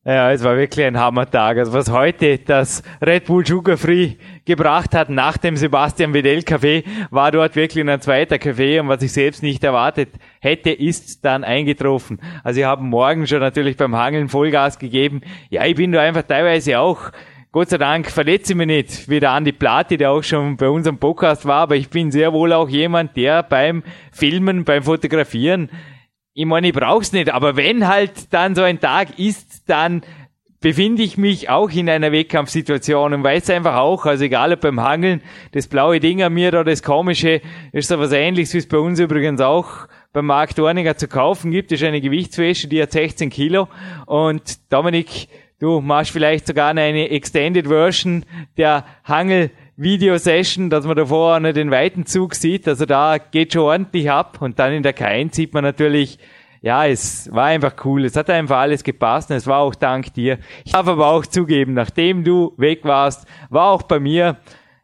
[0.05, 1.59] Ja, es war wirklich ein Hammertag.
[1.59, 6.85] Also was heute das Red Bull Sugar Free gebracht hat nach dem Sebastian Vedel Café,
[7.11, 10.09] war dort wirklich ein zweiter Café und was ich selbst nicht erwartet
[10.41, 12.21] hätte, ist dann eingetroffen.
[12.43, 15.21] Also ich habe morgen schon natürlich beim Hangeln Vollgas gegeben.
[15.51, 17.13] Ja, ich bin da einfach teilweise auch
[17.57, 20.69] Gott sei Dank verletze ich mich nicht, wie der Andi Plati, der auch schon bei
[20.69, 23.83] unserem Podcast war, aber ich bin sehr wohl auch jemand, der beim
[24.13, 25.71] Filmen, beim Fotografieren
[26.35, 30.03] ich meine, ich brauch's nicht, aber wenn halt dann so ein Tag ist, dann
[30.61, 34.83] befinde ich mich auch in einer Wettkampfsituation und weiß einfach auch, also egal ob beim
[34.83, 37.41] Hangeln, das blaue Ding an mir oder das komische,
[37.73, 41.53] ist so was ähnliches, wie es bei uns übrigens auch beim Markt Dorninger zu kaufen
[41.53, 43.69] gibt, ist eine Gewichtswäsche, die hat 16 Kilo.
[44.05, 45.29] Und Dominik,
[45.59, 48.25] du machst vielleicht sogar eine Extended Version
[48.57, 52.67] der Hangel Videosession, dass man da vorne den weiten Zug sieht.
[52.67, 54.39] Also da geht schon ordentlich ab.
[54.41, 56.19] Und dann in der K1 sieht man natürlich,
[56.63, 58.05] ja, es war einfach cool.
[58.05, 60.39] Es hat einfach alles gepasst und es war auch dank dir.
[60.65, 64.39] Ich darf aber auch zugeben, nachdem du weg warst, war auch bei mir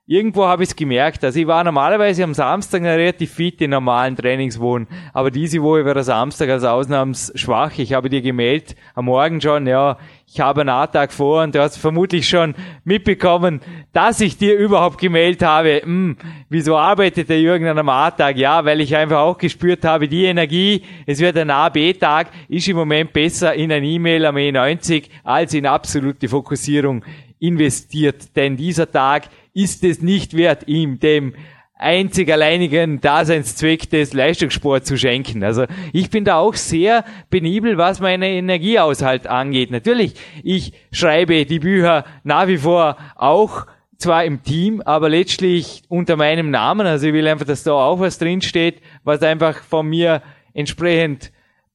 [0.06, 1.22] irgendwo habe ich es gemerkt.
[1.24, 5.94] Also ich war normalerweise am Samstag relativ fit in normalen Trainingswohnen, aber diese Woche war
[5.94, 7.78] der Samstag als ausnahmsschwach.
[7.78, 9.96] Ich habe dir gemeldet am Morgen schon, ja,
[10.26, 13.60] ich habe einen A-Tag vor und du hast vermutlich schon mitbekommen,
[13.92, 16.16] dass ich dir überhaupt gemeldet habe, hm,
[16.48, 18.36] wieso arbeitet der Jürgen an einem A-Tag?
[18.38, 22.76] Ja, weil ich einfach auch gespürt habe, die Energie, es wird ein A-B-Tag, ist im
[22.76, 27.04] Moment besser in ein E-Mail am E90 als in absolute Fokussierung
[27.38, 28.34] investiert.
[28.36, 31.34] Denn dieser Tag ist es nicht wert, ihm dem
[31.82, 35.42] einzig alleinigen Daseinszweck des Leistungssports zu schenken.
[35.42, 39.70] Also ich bin da auch sehr penibel, was meine Energieaushalt angeht.
[39.70, 43.66] Natürlich, ich schreibe die Bücher nach wie vor auch
[43.98, 46.86] zwar im Team, aber letztlich unter meinem Namen.
[46.86, 50.22] Also ich will einfach, dass da auch was drinsteht, was einfach von mir
[50.54, 51.32] entsprechend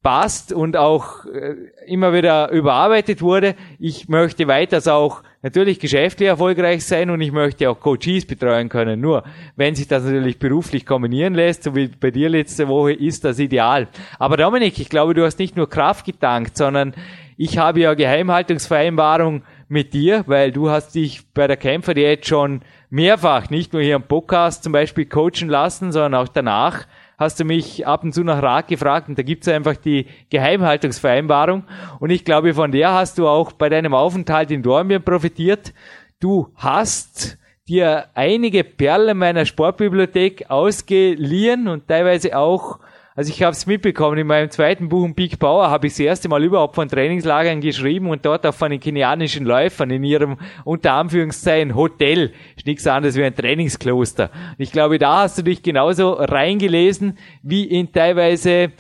[0.08, 1.56] passt und auch äh,
[1.86, 3.56] immer wieder überarbeitet wurde.
[3.78, 9.02] Ich möchte weiters auch natürlich geschäftlich erfolgreich sein und ich möchte auch Coaches betreuen können.
[9.02, 9.26] Nur,
[9.58, 13.38] wenn sich das natürlich beruflich kombinieren lässt, so wie bei dir letzte Woche, ist das
[13.38, 13.90] ideal.
[14.18, 16.94] Aber Dominik, ich glaube, du hast nicht nur Kraft gedankt, sondern
[17.36, 23.50] ich habe ja Geheimhaltungsvereinbarung mit dir, weil du hast dich bei der Kämpferdiät schon mehrfach,
[23.50, 26.88] nicht nur hier im Podcast zum Beispiel coachen lassen, sondern auch danach
[27.18, 31.64] hast du mich ab und zu nach Rat gefragt und da gibt's einfach die Geheimhaltungsvereinbarung
[32.00, 35.74] und ich glaube, von der hast du auch bei deinem Aufenthalt in Dormien profitiert.
[36.20, 37.38] Du hast
[37.68, 42.80] dir einige Perlen meiner Sportbibliothek ausgeliehen und teilweise auch
[43.18, 46.30] also ich habe es mitbekommen, in meinem zweiten Buch Big Power habe ich das erste
[46.30, 50.94] Mal überhaupt von Trainingslagern geschrieben und dort auch von den kenianischen Läufern in ihrem unter
[50.94, 52.32] Anführungszeichen Hotel.
[52.56, 54.30] Ist nichts anderes wie ein Trainingskloster.
[54.60, 58.72] Ich glaube, da hast du dich genauso reingelesen wie in teilweise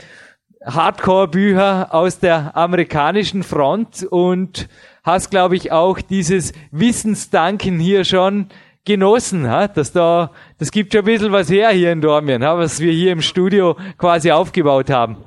[0.63, 4.69] Hardcore-Bücher aus der amerikanischen Front und
[5.01, 8.49] hast, glaube ich, auch dieses Wissensdanken hier schon
[8.87, 9.43] genossen,
[9.75, 13.11] dass da, das gibt schon ein bisschen was her hier in Dormien, was wir hier
[13.11, 15.17] im Studio quasi aufgebaut haben.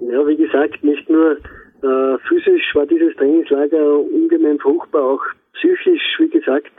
[0.00, 5.22] Ja, wie gesagt, nicht nur äh, physisch war dieses Trainingslager ungemein fruchtbar, auch
[5.54, 6.72] psychisch, wie gesagt,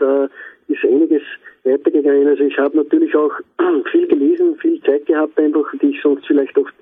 [0.67, 1.21] ist einiges
[1.63, 2.27] weitergegangen.
[2.27, 3.31] Also ich habe natürlich auch
[3.91, 6.73] viel gelesen, viel Zeit gehabt, einfach, die ich sonst vielleicht oft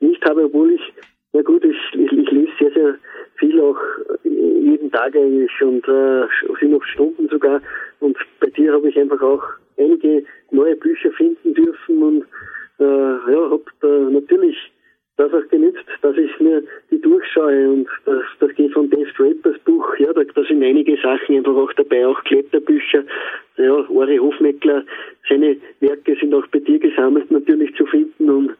[0.00, 0.92] nicht habe, obwohl ich,
[1.32, 2.94] ja gut, ich, ich, ich lese sehr, sehr
[3.44, 3.78] viel auch
[4.24, 6.26] jeden Tag eigentlich und äh,
[6.60, 7.60] sind oft Stunden sogar.
[8.00, 9.42] Und bei dir habe ich einfach auch
[9.78, 12.24] einige neue Bücher finden dürfen und
[12.78, 14.56] äh, ja, habe da natürlich
[15.16, 19.58] das auch genützt, dass ich mir die durchschaue und das, das geht von Dave Drapers
[19.64, 23.04] Buch, ja, da, da sind einige Sachen einfach auch dabei, auch Kletterbücher,
[23.56, 24.82] ja, Ori Hofmeckler,
[25.28, 28.50] seine Werke sind auch bei dir gesammelt natürlich zu finden und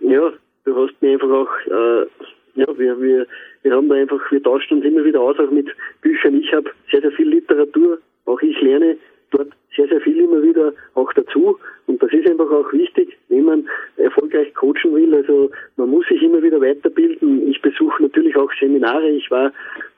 [0.00, 0.32] ja,
[0.64, 2.06] du hast mir einfach auch, äh,
[2.54, 3.26] ja, wir, wir,
[3.62, 5.68] wir haben da einfach, wir tauschen uns immer wieder aus, auch mit
[6.00, 6.40] Büchern.
[6.40, 7.98] Ich habe sehr, sehr viel Literatur
[8.28, 8.96] auch ich lerne
[9.30, 11.58] dort sehr, sehr viel immer wieder auch dazu.
[11.86, 15.14] Und das ist einfach auch wichtig, wenn man erfolgreich coachen will.
[15.14, 17.48] Also man muss sich immer wieder weiterbilden.
[17.48, 19.08] Ich besuche natürlich auch Seminare.
[19.08, 19.52] Ich war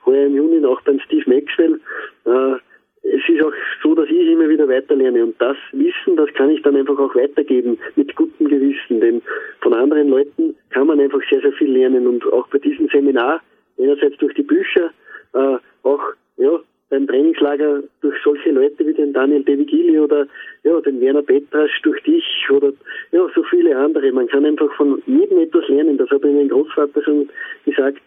[0.05, 1.79] heuer im Juni auch beim Steve Maxwell.
[2.25, 2.55] Äh,
[3.03, 5.23] es ist auch so, dass ich immer wieder weiterlerne.
[5.23, 8.99] Und das Wissen, das kann ich dann einfach auch weitergeben mit gutem Gewissen.
[8.99, 9.21] Denn
[9.61, 12.07] von anderen Leuten kann man einfach sehr, sehr viel lernen.
[12.07, 13.41] Und auch bei diesem Seminar,
[13.79, 14.91] einerseits durch die Bücher,
[15.33, 16.01] äh, auch
[16.37, 20.27] ja, beim Trainingslager durch solche Leute wie den Daniel De Vigili oder
[20.63, 22.71] ja, den Werner Petrasch durch dich oder
[23.11, 24.11] ja, so viele andere.
[24.11, 25.97] Man kann einfach von jedem etwas lernen.
[25.97, 27.29] Das hat mir mein Großvater schon
[27.65, 27.99] gesagt.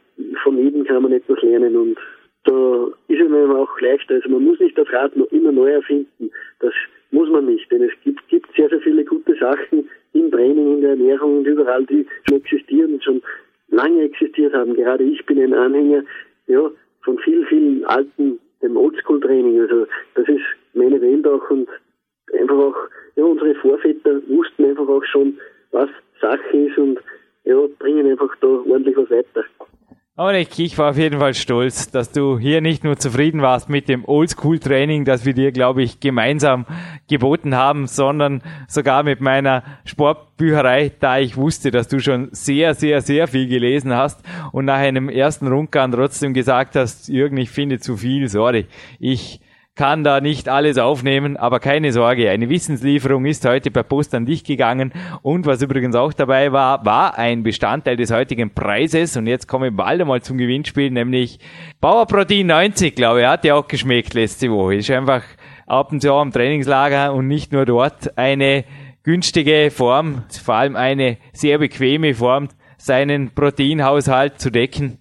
[0.43, 1.99] Von jedem kann man etwas lernen und
[2.45, 4.15] da ist es mir auch leichter.
[4.15, 6.31] Also man muss nicht das Rad noch immer neu erfinden.
[6.61, 6.73] Das
[7.11, 10.81] muss man nicht, denn es gibt, gibt sehr, sehr viele gute Sachen im Training, in
[10.81, 13.23] der Ernährung und überall, die schon existieren schon
[13.69, 14.75] lange existiert haben.
[14.75, 16.03] Gerade ich bin ein Anhänger
[16.47, 16.71] ja,
[17.03, 19.61] von vielen, vielen alten, dem Oldschool-Training.
[19.61, 21.69] Also das ist meine Welt auch und
[22.39, 22.77] einfach auch,
[23.17, 25.39] ja, unsere Vorväter wussten einfach auch schon,
[25.71, 25.89] was
[26.21, 26.99] Sache ist und
[27.45, 29.45] ja, bringen einfach da ordentlich was weiter.
[30.25, 33.69] Aber ich, ich war auf jeden Fall stolz, dass du hier nicht nur zufrieden warst
[33.69, 36.65] mit dem Oldschool-Training, das wir dir, glaube ich, gemeinsam
[37.11, 43.03] geboten haben, sondern sogar mit meiner Sportbücherei, da ich wusste, dass du schon sehr, sehr,
[43.03, 44.23] sehr viel gelesen hast
[44.53, 48.65] und nach einem ersten Rundgang trotzdem gesagt hast, Jürgen, ich finde zu viel, sorry,
[48.99, 49.43] ich
[49.77, 54.25] kann da nicht alles aufnehmen, aber keine Sorge, eine Wissenslieferung ist heute per Post an
[54.25, 54.93] dich gegangen.
[55.23, 59.17] Und was übrigens auch dabei war, war ein Bestandteil des heutigen Preises.
[59.17, 61.41] Und jetzt kommen wir bald einmal zum Gewinnspiel, nämlich
[61.81, 64.77] Bauer Protein 90, glaube ich, hat dir auch geschmeckt letzte Woche.
[64.77, 65.25] Ist einfach
[65.67, 68.65] ab und zu am Trainingslager und nicht nur dort eine
[69.03, 72.49] günstige Form, vor allem eine sehr bequeme Form,
[72.79, 74.99] seinen Proteinhaushalt zu decken.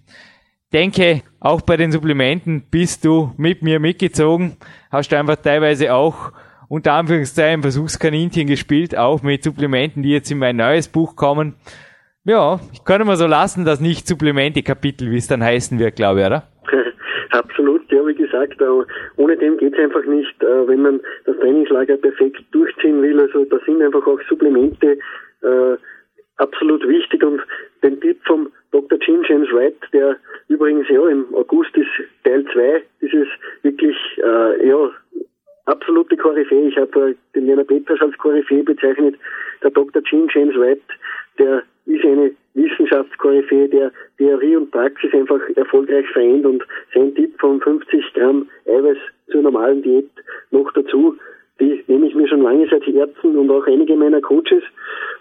[0.72, 4.56] Denke, auch bei den Supplementen bist du mit mir mitgezogen,
[4.90, 6.32] hast du einfach teilweise auch
[6.70, 11.54] unter Anführungszeichen Versuchskaninchen gespielt, auch mit Supplementen, die jetzt in mein neues Buch kommen.
[12.24, 16.20] Ja, ich kann mal so lassen, das nicht Supplemente-Kapitel, wie es dann heißen wird, glaube
[16.20, 16.48] ich, oder?
[17.30, 18.62] Absolut, ja, wie gesagt,
[19.16, 23.20] ohne dem geht's einfach nicht, äh, wenn man das Trainingslager perfekt durchziehen will.
[23.20, 24.96] Also da sind einfach auch Supplemente
[25.42, 25.76] äh,
[26.38, 27.42] absolut wichtig und
[27.82, 28.98] den Tipp vom Dr.
[29.06, 30.16] Jim James Wright, der
[30.48, 31.88] übrigens ja im August ist
[32.24, 33.28] Teil 2 dieses
[33.62, 34.90] wirklich äh, ja
[35.66, 36.68] absolute Koryphäe.
[36.68, 39.16] Ich habe äh, den Werner Peters als Koryphäe bezeichnet.
[39.62, 40.02] Der Dr.
[40.04, 40.82] Jim James Wright,
[41.38, 46.62] der ist eine Wissenschaftskoryphäe, der Theorie und Praxis einfach erfolgreich vereint und
[46.94, 48.98] sein Tipp von 50 Gramm Eiweiß
[49.30, 50.10] zur normalen Diät
[50.50, 51.16] noch dazu
[51.64, 54.62] die nehme ich mir schon lange seit Herzen und auch einige meiner Coaches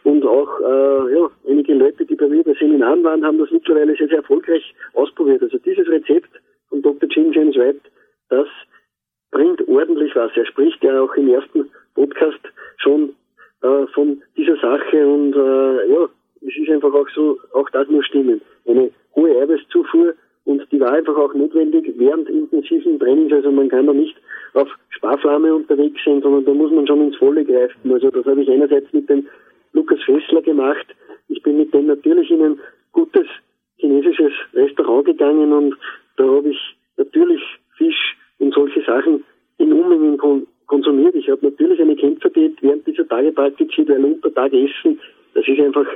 [0.03, 3.95] und auch äh, ja, einige Leute, die bei mir bei Seminaren waren, haben das mittlerweile
[3.95, 5.41] sehr, sehr erfolgreich ausprobiert.
[5.41, 6.29] Also dieses Rezept
[6.69, 7.09] von Dr.
[7.09, 7.81] Jim James White,
[8.29, 8.47] das
[9.31, 10.31] bringt ordentlich was.
[10.35, 12.41] Er spricht ja auch im ersten Podcast
[12.77, 13.15] schon
[13.61, 16.09] äh, von dieser Sache und äh, ja,
[16.41, 18.41] es ist einfach auch so, auch das muss stimmen.
[18.67, 20.13] Eine hohe Eiweißzufuhr
[20.45, 23.31] und die war einfach auch notwendig während intensiven Trainings.
[23.31, 24.15] Also man kann da nicht
[24.53, 27.91] auf Sparflamme unterwegs sein, sondern da muss man schon ins Volle greifen.
[27.91, 29.27] Also das habe ich einerseits mit dem
[29.71, 30.85] Lukas Fessler gemacht.
[31.29, 32.59] Ich bin mit dem natürlich in ein
[32.91, 33.27] gutes
[33.77, 35.75] chinesisches Restaurant gegangen und
[36.17, 36.59] da habe ich
[36.97, 37.41] natürlich
[37.77, 39.23] Fisch und solche Sachen
[39.57, 40.17] in Unmengen
[40.67, 41.15] konsumiert.
[41.15, 44.99] Ich habe natürlich eine Kämpferdiät während dieser Tage praktiziert, weil unter Tag essen,
[45.33, 45.87] das ist einfach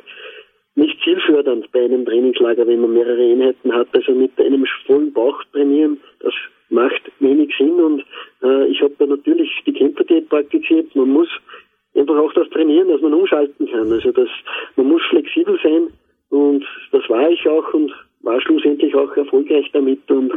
[0.78, 3.88] nicht zielfördernd bei einem Trainingslager, wenn man mehrere Einheiten hat.
[3.94, 6.34] Also mit einem vollen Bauch trainieren, das
[6.70, 8.06] macht wenig Sinn und
[8.44, 10.96] äh, ich habe da natürlich die Kämpferdiät praktiziert.
[10.96, 11.30] Man muss
[11.96, 13.92] einfach auch das trainieren, dass man umschalten kann.
[13.92, 14.30] Also das,
[14.76, 15.88] man muss flexibel sein
[16.30, 20.32] und das war ich auch und war schlussendlich auch erfolgreich damit und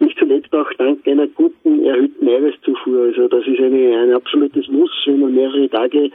[0.00, 3.04] nicht zuletzt auch dank einer guten, erhöhten Eiweißzufuhr.
[3.04, 6.10] Also das ist eine, ein absolutes Muss, wenn man mehrere Tage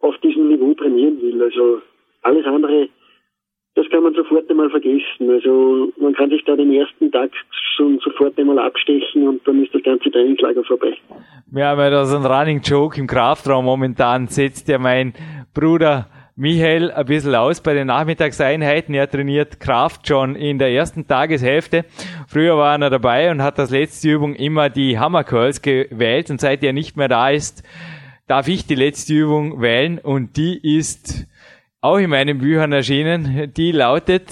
[0.00, 1.40] auf diesem Niveau trainieren will.
[1.42, 1.80] Also
[2.22, 2.88] alles andere
[3.76, 5.30] das kann man sofort einmal vergessen.
[5.30, 7.30] Also man kann sich da den ersten Tag
[7.76, 10.96] schon sofort einmal abstechen und dann ist das ganze Trainingslager vorbei.
[11.52, 15.14] Ja, weil da so ein Running Joke im Kraftraum momentan setzt ja mein
[15.54, 18.94] Bruder Michael ein bisschen aus bei den Nachmittagseinheiten.
[18.94, 21.84] Er trainiert Kraft schon in der ersten Tageshälfte.
[22.28, 26.40] Früher war er dabei und hat als letzte Übung immer die Hammer Curls gewählt und
[26.40, 27.62] seit er nicht mehr da ist,
[28.26, 31.26] darf ich die letzte Übung wählen und die ist
[31.80, 33.52] auch in meinen Büchern erschienen.
[33.56, 34.28] Die lautet.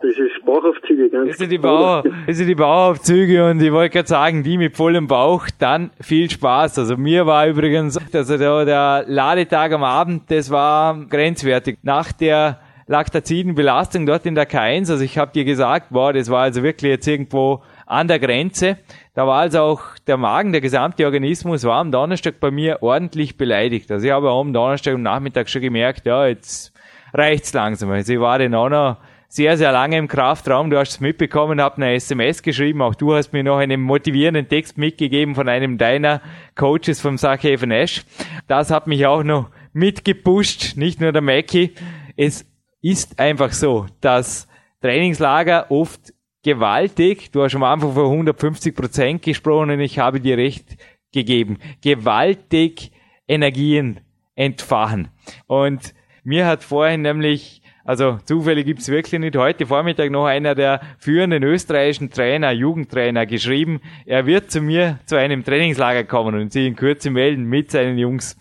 [0.00, 3.94] Das ist Bauchaufzüge, ganz das sind die, Bauch, das sind die Bauchaufzüge und ich wollte
[3.94, 6.78] gerade sagen, die mit vollem Bauch, dann viel Spaß.
[6.78, 11.78] Also mir war übrigens, also der, der Ladetag am Abend, das war grenzwertig.
[11.82, 16.42] Nach der Laktazidenbelastung dort in der K1, also ich habe dir gesagt, wow, das war
[16.42, 18.78] also wirklich jetzt irgendwo an der Grenze.
[19.14, 23.36] Da war also auch der Magen, der gesamte Organismus war am Donnerstag bei mir ordentlich
[23.36, 23.90] beleidigt.
[23.90, 26.72] Also ich habe am Donnerstag am Nachmittag schon gemerkt, ja, jetzt
[27.12, 27.90] reicht's langsam.
[27.90, 28.96] Also ich war dann auch noch
[29.28, 30.70] sehr, sehr lange im Kraftraum.
[30.70, 32.80] Du hast es mitbekommen, habe eine SMS geschrieben.
[32.80, 36.22] Auch du hast mir noch einen motivierenden Text mitgegeben von einem deiner
[36.54, 38.04] Coaches vom Sachhaven Ash.
[38.46, 41.74] Das hat mich auch noch mitgepusht, nicht nur der Mackie.
[42.16, 42.46] Es
[42.80, 44.48] ist einfach so, dass
[44.80, 50.38] Trainingslager oft gewaltig, du hast am Anfang von 150 Prozent gesprochen und ich habe dir
[50.38, 50.78] recht
[51.12, 52.92] gegeben, gewaltig
[53.26, 54.00] Energien
[54.34, 55.08] entfachen.
[55.46, 55.94] Und
[56.28, 61.42] mir hat vorhin nämlich, also Zufälle gibt's wirklich nicht, heute Vormittag noch einer der führenden
[61.42, 66.76] österreichischen Trainer, Jugendtrainer geschrieben, er wird zu mir zu einem Trainingslager kommen und sich in
[66.76, 68.36] Kürze melden mit seinen Jungs.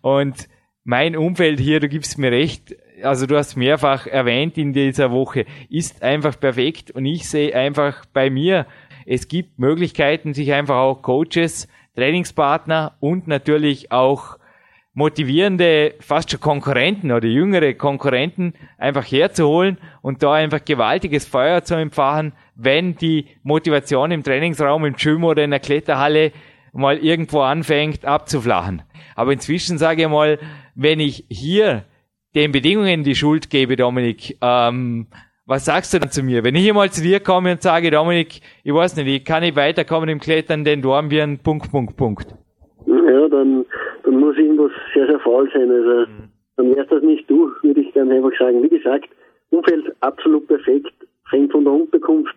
[0.00, 0.48] Und
[0.82, 2.74] mein Umfeld hier, du gibst mir recht,
[3.04, 8.04] also du hast mehrfach erwähnt in dieser Woche, ist einfach perfekt und ich sehe einfach
[8.12, 8.66] bei mir
[9.06, 14.37] es gibt Möglichkeiten, sich einfach auch Coaches, Trainingspartner und natürlich auch
[14.98, 21.76] motivierende, fast schon Konkurrenten oder jüngere Konkurrenten einfach herzuholen und da einfach gewaltiges Feuer zu
[21.76, 26.32] empfachen, wenn die Motivation im Trainingsraum, im Gym oder in der Kletterhalle
[26.72, 28.82] mal irgendwo anfängt abzuflachen.
[29.14, 30.40] Aber inzwischen sage ich mal,
[30.74, 31.84] wenn ich hier
[32.34, 35.06] den Bedingungen die Schuld gebe, Dominik, ähm,
[35.46, 36.42] was sagst du dann zu mir?
[36.42, 39.42] Wenn ich hier mal zu dir komme und sage, Dominik, ich weiß nicht, ich kann
[39.42, 42.34] nicht weiterkommen im Klettern, denn du haben wir einen Punkt, Punkt, Punkt.
[42.86, 43.64] Ja, dann,
[44.04, 45.70] dann muss irgendwas sehr, sehr faul sein.
[45.70, 46.28] Also, mhm.
[46.56, 48.62] dann wärst das nicht du, würde ich dann einfach sagen.
[48.62, 49.08] Wie gesagt,
[49.50, 50.92] Umfeld absolut perfekt,
[51.30, 52.34] fängt von der Unterkunft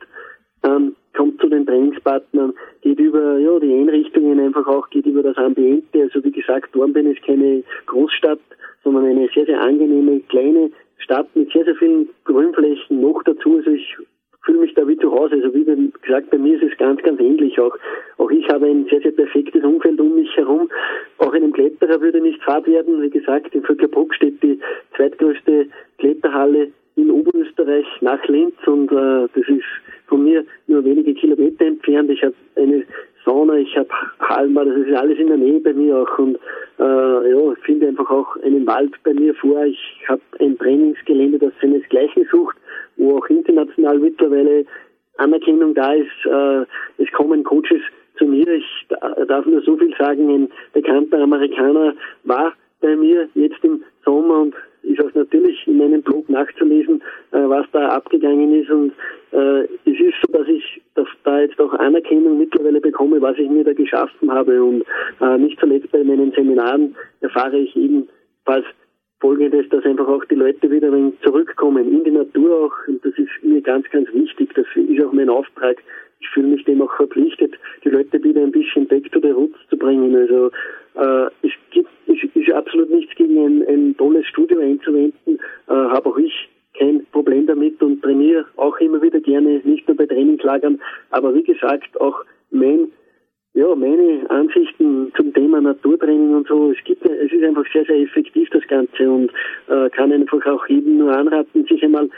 [0.62, 5.38] an, kommt zu den Trainingspartnern, geht über ja, die Einrichtungen einfach auch, geht über das
[5.38, 6.04] Ambiente.
[6.04, 8.40] Also wie gesagt, Dornbirn ist keine Großstadt,
[8.84, 13.58] sondern eine sehr, sehr angenehme, kleine Stadt mit sehr, sehr vielen Grünflächen noch dazu.
[13.58, 13.98] Also ich
[14.44, 15.36] fühle mich da wie zu Hause.
[15.36, 15.66] Also wie
[16.02, 17.76] gesagt, bei mir ist es ganz, ganz ähnlich auch.
[18.18, 20.70] Auch ich habe ein sehr, sehr perfektes Umfeld um mich herum.
[21.20, 23.02] Auch einem Kletterer würde nicht fad werden.
[23.02, 24.60] Wie gesagt, in Vöcklerbruck steht die
[24.96, 25.68] zweitgrößte
[26.00, 29.64] Kletterhalle in Oberösterreich nach Linz und äh, das ist
[30.08, 32.10] von mir nur wenige Kilometer entfernt.
[32.10, 32.84] Ich habe eine
[33.26, 33.90] Sauna, ich habe
[34.20, 36.38] Halma, das ist alles in der Nähe bei mir auch und
[36.80, 36.84] äh,
[37.32, 39.64] ja, ich finde einfach auch einen Wald bei mir vor.
[39.64, 42.58] Ich habe ein Trainingsgelände, das seinesgleichen sucht,
[42.98, 44.66] wo auch international mittlerweile
[45.18, 46.26] Anerkennung da ist.
[46.26, 46.66] Äh,
[47.02, 47.82] es kommen Coaches
[48.18, 48.48] zu mir.
[48.48, 48.88] Ich
[49.28, 54.56] darf nur so viel sagen, ein bekannter Amerikaner war bei mir jetzt im Sommer und
[54.84, 58.70] ist auch natürlich in meinem Blog nachzulesen, äh, was da abgegangen ist.
[58.70, 58.94] Und
[59.32, 60.82] äh, es ist so, dass ich
[61.24, 64.64] da jetzt auch Anerkennung mittlerweile bekomme, was ich mir da geschaffen habe.
[64.64, 64.84] Und
[65.20, 68.66] äh, nicht zuletzt bei meinen Seminaren erfahre ich ebenfalls
[69.22, 72.88] Folgendes, dass einfach auch die Leute wieder ein zurückkommen in die Natur auch.
[72.88, 74.50] Und das ist mir ganz, ganz wichtig.
[74.56, 75.78] Das ist auch mein Auftrag.
[76.20, 77.54] Ich fühle mich dem auch verpflichtet,
[77.84, 80.16] die Leute wieder ein bisschen back to the roots zu bringen.
[80.16, 80.52] Also
[80.96, 85.40] äh, es gibt es ist absolut nichts gegen ein, ein tolles Studio einzuwenden.
[85.68, 89.98] Äh, Habe auch ich kein Problem damit und trainiere auch immer wieder gerne, nicht nur
[89.98, 90.82] bei Trainingslagern.
[91.12, 92.92] Aber wie gesagt, auch mein
[93.54, 97.98] ja, meine Ansichten zum Thema Naturtraining und so, es gibt, es ist einfach sehr, sehr
[97.98, 99.32] effektiv das Ganze und
[99.68, 102.10] äh, kann einfach auch jedem nur anraten, sich einmal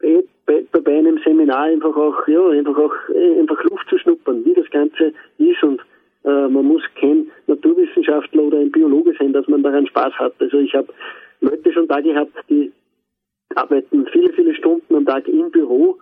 [0.00, 4.44] bei, bei, bei einem Seminar einfach auch, ja, einfach auch, äh, einfach Luft zu schnuppern,
[4.44, 5.80] wie das Ganze ist und
[6.24, 10.34] äh, man muss kein Naturwissenschaftler oder ein Biologe sein, dass man daran Spaß hat.
[10.40, 10.88] Also ich habe
[11.40, 12.70] Leute schon da gehabt, die
[13.54, 15.96] arbeiten viele, viele Stunden am Tag im Büro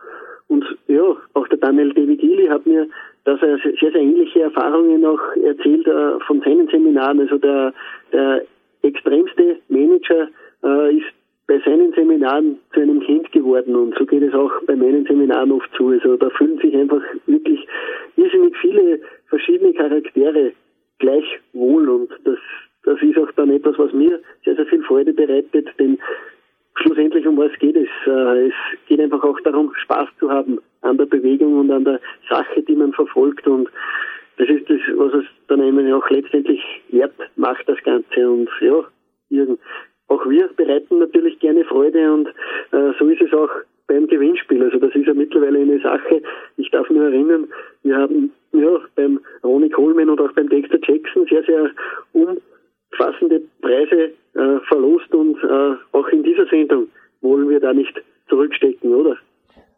[0.55, 2.89] und ja, auch der Daniel David Healy hat mir
[3.25, 7.21] dass er sehr, sehr ähnliche Erfahrungen auch erzählt äh, von seinen Seminaren.
[7.21, 7.73] Also der,
[8.13, 8.45] der
[8.83, 10.29] extremste Manager
[10.63, 11.07] äh, ist
[11.47, 15.53] bei seinen Seminaren zu einem Kind geworden und so geht es auch bei meinen Seminaren
[15.53, 15.89] oft zu.
[15.89, 17.67] Also da fühlen sich einfach wirklich
[18.17, 20.53] irrsinnig viele verschiedene Charaktere
[20.99, 22.39] gleich wohl und das,
[22.85, 25.99] das ist auch dann etwas, was mir sehr, sehr viel Freude bereitet, denn
[26.77, 27.89] schlussendlich um was geht es?
[28.07, 28.55] Äh, es
[28.87, 32.77] geht einfach auch darum, Spaß zu haben an der Bewegung und an der Sache, die
[32.77, 33.68] man verfolgt und
[34.37, 36.61] das ist das, was es dann eben auch letztendlich
[36.91, 38.85] wert macht, das Ganze und ja,
[39.31, 39.59] Jürgen,
[40.09, 42.29] auch wir bereiten natürlich gerne Freude und
[42.72, 43.51] äh, so ist es auch
[43.87, 44.62] beim Gewinnspiel.
[44.62, 46.22] Also das ist ja mittlerweile eine Sache.
[46.57, 47.49] Ich darf nur erinnern,
[47.83, 51.70] wir haben ja beim Ronnie Coleman und auch beim Dexter Jackson sehr, sehr
[52.95, 56.88] umfassende Preise äh, verlost und äh, auch in dieser Sendung
[57.20, 57.95] wollen wir da nicht
[58.28, 59.16] zurückstecken, oder?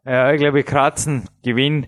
[0.05, 1.87] Ja, ich glaube, Kratzen, Gewinn,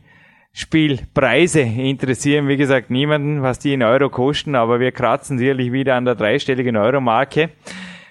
[0.53, 5.95] Spielpreise interessieren, wie gesagt, niemanden, was die in Euro kosten, aber wir kratzen sicherlich wieder
[5.95, 7.51] an der dreistelligen Euro-Marke.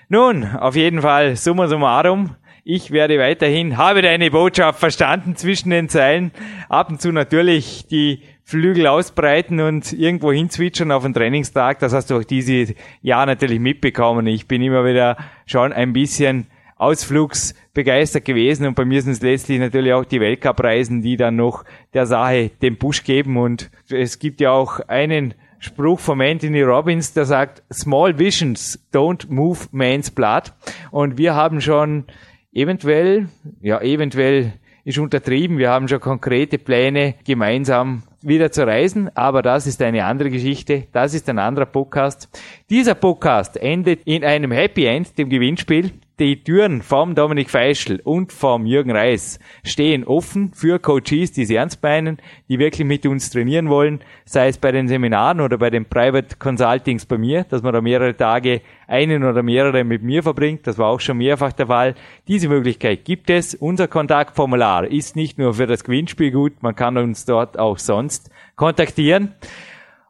[0.07, 5.89] Nun, auf jeden Fall, summa summarum, ich werde weiterhin, habe deine Botschaft verstanden zwischen den
[5.89, 6.32] Zeilen,
[6.70, 11.80] ab und zu natürlich die Flügel ausbreiten und irgendwo hinzwitschern auf den Trainingstag.
[11.80, 14.26] Das hast du auch dieses Jahr natürlich mitbekommen.
[14.26, 19.60] Ich bin immer wieder schon ein bisschen ausflugsbegeistert gewesen und bei mir sind es letztlich
[19.60, 24.39] natürlich auch die Weltcupreisen, die dann noch der Sache den Push geben und es gibt
[24.39, 30.54] ja auch einen Spruch von Anthony Robbins, der sagt, Small Visions don't move man's blood
[30.91, 32.06] und wir haben schon
[32.54, 33.28] eventuell,
[33.60, 34.54] ja eventuell
[34.86, 40.05] ist untertrieben, wir haben schon konkrete Pläne gemeinsam wieder zu reisen, aber das ist eine
[40.05, 42.30] andere Geschichte, das ist ein anderer Podcast.
[42.70, 45.91] Dieser Podcast endet in einem Happy End, dem Gewinnspiel.
[46.20, 51.51] Die Türen vom Dominik Feischl und vom Jürgen Reis stehen offen für Coaches, die es
[51.51, 52.18] ernst meinen,
[52.49, 56.38] die wirklich mit uns trainieren wollen, sei es bei den Seminaren oder bei den Private
[56.38, 60.65] Consultings bei mir, dass man da mehrere Tage einen oder mehrere mit mir verbringt.
[60.65, 61.93] Das war auch schon mehrfach der Fall.
[62.28, 63.53] Diese Möglichkeit gibt es.
[63.53, 68.32] Unser Kontaktformular ist nicht nur für das Gewinnspiel gut, man kann uns dort auch sonst
[68.55, 69.36] kontaktieren.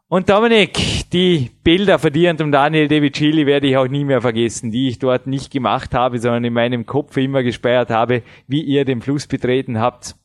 [0.10, 4.06] Und Dominik, die Bilder von dir und dem Daniel De Vicilli werde ich auch nie
[4.06, 8.24] mehr vergessen, die ich dort nicht gemacht habe, sondern in meinem Kopf immer gespeiert habe,
[8.48, 10.16] wie ihr den Fluss betreten habt.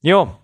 [0.00, 0.36] Ja,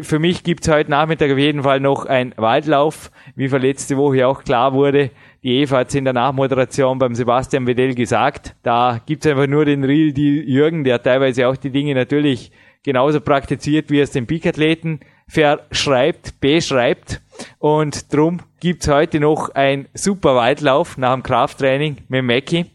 [0.00, 4.26] für mich gibt's heute Nachmittag auf jeden Fall noch ein Waldlauf, wie für letzte Woche
[4.26, 5.10] auch klar wurde.
[5.42, 8.56] Die Eva hat es in der Nachmoderation beim Sebastian Wedell gesagt.
[8.62, 13.20] Da gibt's einfach nur den Real Deal Jürgen, der teilweise auch die Dinge natürlich genauso
[13.20, 17.20] praktiziert, wie es den Peak-Athleten verschreibt, beschreibt.
[17.58, 22.66] Und drum gibt's heute noch ein super Waldlauf nach dem Krafttraining mit Mackie.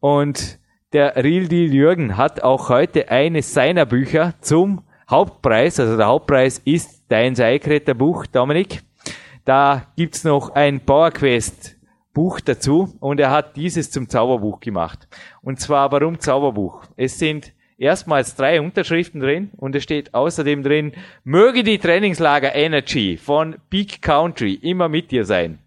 [0.00, 0.58] Und
[0.92, 6.60] der Real Deal Jürgen hat auch heute eines seiner Bücher zum Hauptpreis, also der Hauptpreis
[6.64, 8.82] ist dein Seikretter Buch, Dominik.
[9.44, 11.76] Da gibt's noch ein PowerQuest
[12.12, 15.06] Buch dazu und er hat dieses zum Zauberbuch gemacht.
[15.42, 16.82] Und zwar warum Zauberbuch?
[16.96, 20.92] Es sind erstmals drei Unterschriften drin und es steht außerdem drin,
[21.24, 25.58] möge die Trainingslager Energy von Peak Country immer mit dir sein.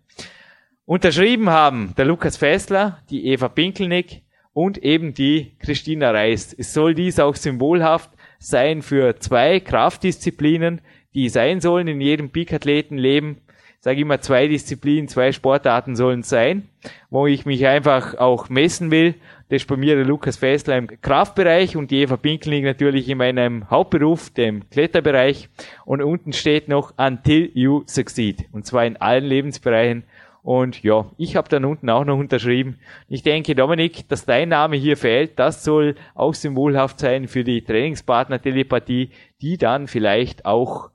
[0.86, 6.56] Unterschrieben haben der Lukas Fessler, die Eva Pinkelnick und eben die Christina Reist.
[6.58, 10.82] Es soll dies auch symbolhaft sein für zwei Kraftdisziplinen,
[11.14, 13.38] die sein sollen in jedem Peak-Athletenleben
[13.80, 16.68] sage immer, zwei Disziplinen, zwei Sportarten sollen sein,
[17.10, 19.16] wo ich mich einfach auch messen will.
[19.50, 23.18] Das ist bei mir der Lukas Fessler im Kraftbereich und die Eva Pinkelning natürlich in
[23.18, 25.50] meinem Hauptberuf, dem Kletterbereich.
[25.86, 28.46] Und unten steht noch Until You Succeed.
[28.52, 30.04] Und zwar in allen Lebensbereichen.
[30.44, 32.80] Und ja, ich habe dann unten auch noch unterschrieben.
[33.08, 37.64] Ich denke, Dominik, dass dein Name hier fehlt, das soll auch symbolhaft sein für die
[37.64, 39.10] Trainingspartner-Telepathie,
[39.42, 40.90] die dann vielleicht auch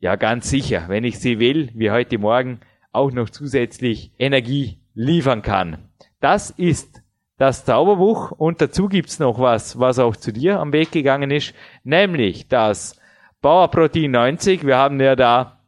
[0.00, 5.42] ja, ganz sicher, wenn ich sie will, wie heute Morgen, auch noch zusätzlich Energie liefern
[5.42, 5.90] kann.
[6.20, 7.02] Das ist
[7.36, 11.54] das Zauberbuch und dazu gibt's noch was, was auch zu dir am Weg gegangen ist,
[11.84, 12.98] nämlich das
[13.40, 14.66] Bauerprotein 90.
[14.66, 15.60] Wir haben ja da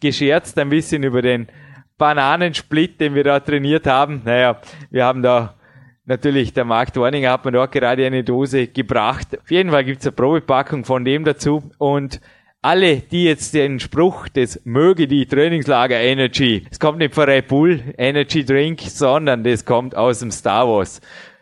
[0.00, 1.48] gescherzt ein bisschen über den
[1.98, 4.22] Bananensplit, den wir da trainiert haben.
[4.24, 4.60] Naja,
[4.90, 5.54] wir haben da
[6.04, 9.38] natürlich, der Markt Warninger hat mir dort gerade eine Dose gebracht.
[9.38, 12.20] Auf jeden Fall gibt's eine Probepackung von dem dazu und
[12.62, 17.46] alle, die jetzt den Spruch des möge die Trainingslager Energy, es kommt nicht von Red
[17.46, 21.00] Bull Energy Drink, sondern das kommt aus dem Star Wars.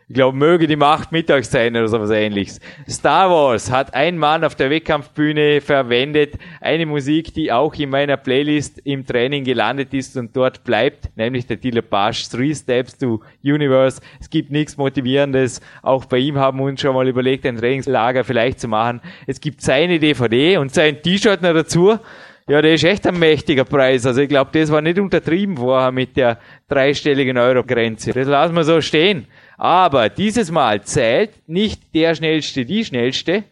[0.09, 2.61] Ich glaube, möge die Macht mittags sein oder sowas ähnliches.
[2.89, 8.15] Star Wars hat ein Mann auf der Wettkampfbühne verwendet, eine Musik, die auch in meiner
[8.15, 13.21] Playlist im Training gelandet ist und dort bleibt, nämlich der Diller Pasch, Three Steps to
[13.43, 13.99] Universe.
[14.21, 15.59] Es gibt nichts Motivierendes.
[15.81, 19.01] Auch bei ihm haben wir uns schon mal überlegt, ein Trainingslager vielleicht zu machen.
[19.25, 21.99] Es gibt seine DVD und sein T-Shirt noch dazu.
[22.47, 24.05] Ja, der ist echt ein mächtiger Preis.
[24.05, 26.39] Also ich glaube, das war nicht untertrieben vorher mit der
[26.69, 28.13] dreistelligen Euro-Grenze.
[28.13, 29.27] Das lassen wir so stehen.
[29.57, 33.43] Aber dieses Mal zählt nicht der Schnellste, die Schnellste.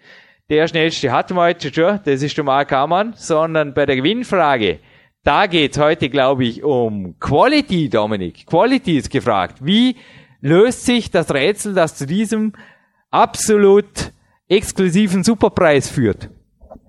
[0.49, 4.79] Der Schnellste hatten wir heute schon, das ist der Mark Hamann, sondern bei der Gewinnfrage,
[5.23, 8.45] da geht's heute, glaube ich, um Quality, Dominik.
[8.45, 9.57] Quality ist gefragt.
[9.61, 9.95] Wie
[10.41, 12.53] löst sich das Rätsel, das zu diesem
[13.09, 14.11] absolut
[14.47, 16.29] exklusiven Superpreis führt?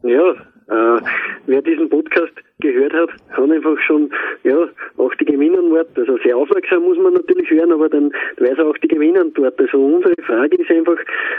[0.02, 0.32] Ja,
[0.68, 1.00] äh,
[1.46, 4.10] wer diesen Podcast gehört hat, kann einfach schon,
[4.44, 8.66] ja, auch die Gewinnantwort, also sehr aufmerksam muss man natürlich hören, aber dann weiß er
[8.66, 9.60] auch die Gewinnantwort.
[9.60, 10.96] Also unsere Frage ist einfach,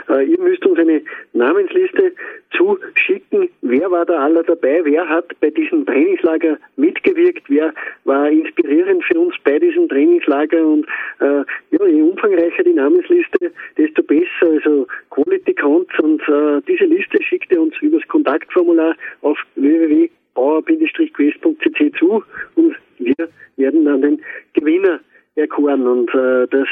[0.10, 1.02] äh, ihr müsst uns eine
[1.34, 2.14] Namensliste
[2.56, 9.04] zuschicken, wer war da aller dabei, wer hat bei diesem Trainingslager mitgewirkt, wer war inspirierend
[9.04, 10.64] für uns bei diesem Trainingslager?
[10.64, 10.86] Und
[11.20, 17.22] äh, ja, je umfangreicher die Namensliste, desto besser, also Quality Counts und äh, diese Liste
[17.24, 22.24] schickt ihr uns übers Kontaktformular auf www bauer-quest.cc zu
[22.56, 24.22] und wir werden dann den
[24.54, 25.00] Gewinner
[25.36, 25.86] erkoren.
[25.88, 26.68] Und äh, das,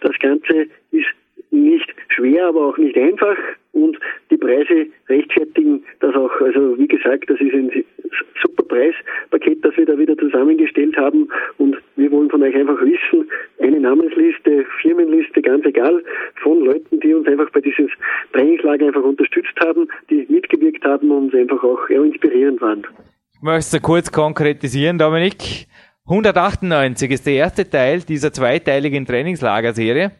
[0.00, 1.06] das Ganze ist
[1.50, 3.36] nicht schwer, aber auch nicht einfach
[3.82, 3.98] und
[4.30, 6.40] die Preise rechtfertigen das auch.
[6.40, 7.70] Also wie gesagt, das ist ein
[8.42, 13.30] super Preispaket, das wir da wieder zusammengestellt haben und wir wollen von euch einfach wissen,
[13.60, 16.02] eine Namensliste, Firmenliste, ganz egal,
[16.42, 17.90] von Leuten, die uns einfach bei dieses
[18.32, 22.86] Trainingslager einfach unterstützt haben, die mitgewirkt haben und einfach auch ja, inspirierend waren.
[23.34, 25.66] Ich möchte kurz konkretisieren, Dominik.
[26.06, 30.12] 198 ist der erste Teil dieser zweiteiligen Trainingslagerserie.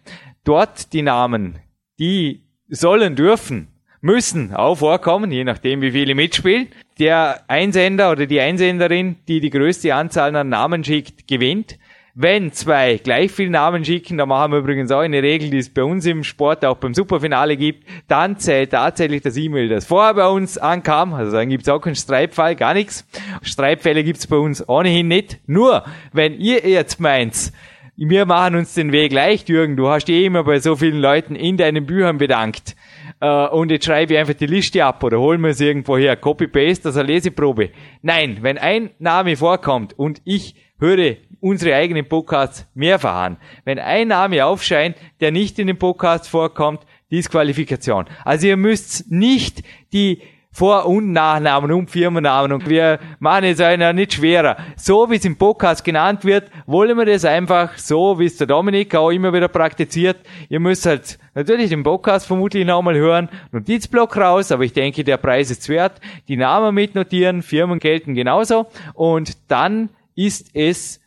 [0.44, 1.56] Dort die Namen,
[1.98, 3.68] die sollen dürfen,
[4.00, 6.68] müssen auch vorkommen, je nachdem wie viele mitspielen.
[6.98, 11.78] Der Einsender oder die Einsenderin, die die größte Anzahl an Namen schickt, gewinnt.
[12.20, 15.72] wenn zwei gleich viele Namen schicken, da machen wir übrigens auch eine Regel, die es
[15.72, 20.14] bei uns im Sport auch beim Superfinale gibt, dann zählt tatsächlich das E-Mail, das vorher
[20.14, 23.06] bei uns ankam, also dann gibt es auch keinen Streitfall, gar nichts.
[23.42, 25.38] Streitfälle gibt es bei uns ohnehin nicht.
[25.46, 27.52] Nur, wenn ihr jetzt meint,
[28.00, 31.34] wir machen uns den Weg leicht, Jürgen, du hast eh immer bei so vielen Leuten
[31.34, 32.76] in deinen Büchern bedankt,
[33.20, 36.14] äh, und jetzt schreibe ich einfach die Liste ab oder holen wir es irgendwo her,
[36.16, 37.70] Copy-Paste, das ist eine Leseprobe.
[38.02, 43.36] Nein, wenn ein Name vorkommt und ich höre unsere eigenen Podcasts mehrfach an.
[43.64, 48.06] Wenn ein Name aufscheint, der nicht in den Podcast vorkommt, Disqualifikation.
[48.24, 50.22] Also ihr müsst nicht die
[50.58, 54.56] vor- und Nachnamen und Firmennamen und wir machen es einer nicht schwerer.
[54.76, 58.48] So wie es im Podcast genannt wird, wollen wir das einfach so, wie es der
[58.48, 60.16] Dominik auch immer wieder praktiziert.
[60.48, 65.18] Ihr müsst halt natürlich den Podcast vermutlich nochmal hören, Notizblock raus, aber ich denke, der
[65.18, 66.00] Preis ist wert.
[66.26, 71.00] Die Namen mitnotieren, Firmen gelten genauso und dann ist es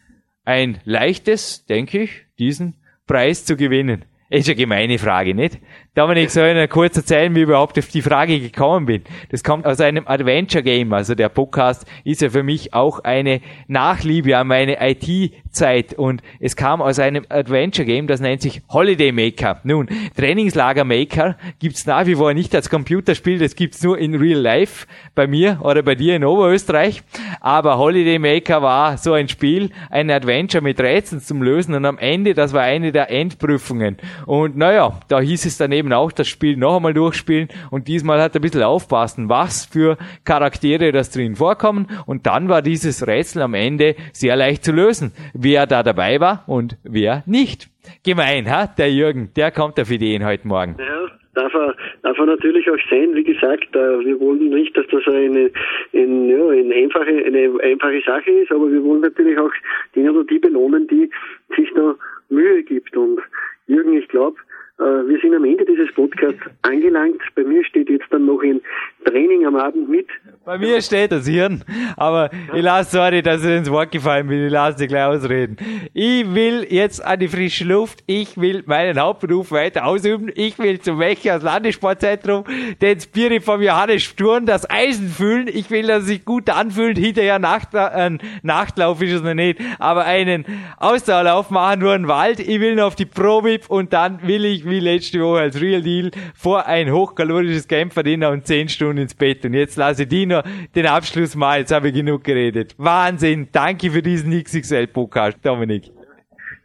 [0.45, 2.75] ein leichtes, denke ich, diesen
[3.05, 4.05] Preis zu gewinnen.
[4.29, 5.59] Ist eine gemeine Frage, nicht?
[5.93, 9.03] Dominik, soll ich Ihnen kurz erzählen, wie ich überhaupt auf die Frage gekommen bin?
[9.27, 10.93] Das kommt aus einem Adventure Game.
[10.93, 15.93] Also der Podcast ist ja für mich auch eine Nachliebe an meine IT-Zeit.
[15.95, 19.59] Und es kam aus einem Adventure Game, das nennt sich Holiday Maker.
[19.65, 24.39] Nun, Trainingslager Maker gibt's nach wie vor nicht als Computerspiel, das gibt's nur in Real
[24.39, 27.03] Life bei mir oder bei dir in Oberösterreich.
[27.41, 31.97] Aber Holiday Maker war so ein Spiel, ein Adventure mit Rätseln zum Lösen und am
[31.97, 33.97] Ende, das war eine der Endprüfungen.
[34.25, 38.21] Und naja, da hieß es dann eben auch das Spiel noch einmal durchspielen und diesmal
[38.21, 43.07] hat er ein bisschen aufpassen, was für Charaktere das drin vorkommen und dann war dieses
[43.07, 47.69] Rätsel am Ende sehr leicht zu lösen, wer da dabei war und wer nicht.
[48.05, 48.67] Gemein, ha?
[48.77, 50.75] Der Jürgen, der kommt auf Ideen heute Morgen.
[50.79, 53.15] Ja, darf er, darf er natürlich auch sein.
[53.15, 55.51] Wie gesagt, äh, wir wollen nicht, dass das eine,
[55.93, 59.51] eine, ja, eine, einfache, eine einfache Sache ist, aber wir wollen natürlich auch
[59.95, 61.09] den oder die belohnen, die
[61.55, 61.95] sich da
[62.29, 62.95] Mühe gibt.
[62.95, 63.19] Und
[63.67, 64.37] Jürgen, ich glaube,
[64.81, 67.21] wir sind am Ende dieses Podcasts angelangt.
[67.35, 68.61] Bei mir steht jetzt dann noch ein
[69.05, 70.07] Training am Abend mit.
[70.43, 71.63] Bei mir steht das Hirn,
[71.97, 75.55] aber ich lasse, sorry, dass ich ins Wort gefallen bin, ich lasse dich gleich ausreden.
[75.93, 80.79] Ich will jetzt an die frische Luft, ich will meinen Hauptberuf weiter ausüben, ich will
[80.79, 82.45] zum Mechers Landessportzentrum
[82.81, 86.97] den Spirit vom Johannes Sturm, das Eisen fühlen, ich will, dass es sich gut anfühlt,
[86.97, 90.45] hinterher Nacht, äh, Nachtlauf ist es noch nicht, aber einen
[90.77, 94.65] Ausdauerlauf machen, nur einen Wald, ich will noch auf die Pro-Vip und dann will ich,
[94.65, 99.45] wie letzte Woche als Real Deal, vor ein hochkalorisches Kämpferdiener und 10 Stunden ins Bett.
[99.45, 100.43] Und jetzt lasse ich die noch
[100.75, 101.59] den Abschluss mal.
[101.59, 102.75] Jetzt habe ich genug geredet.
[102.77, 103.49] Wahnsinn.
[103.51, 105.91] Danke für diesen XXL-Podcast, Dominik.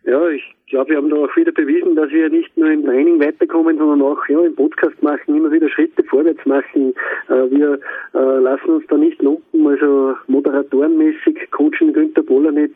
[0.04, 3.20] Ja, ich glaube, wir haben da auch wieder bewiesen, dass wir nicht nur im Training
[3.20, 6.94] weiterkommen, sondern auch ja, im Podcast machen, immer wieder Schritte vorwärts machen.
[7.28, 7.78] Äh, wir
[8.14, 11.50] äh, lassen uns da nicht lumpen, also moderatorenmäßig.
[11.50, 12.74] Coaching Günther Bollernetz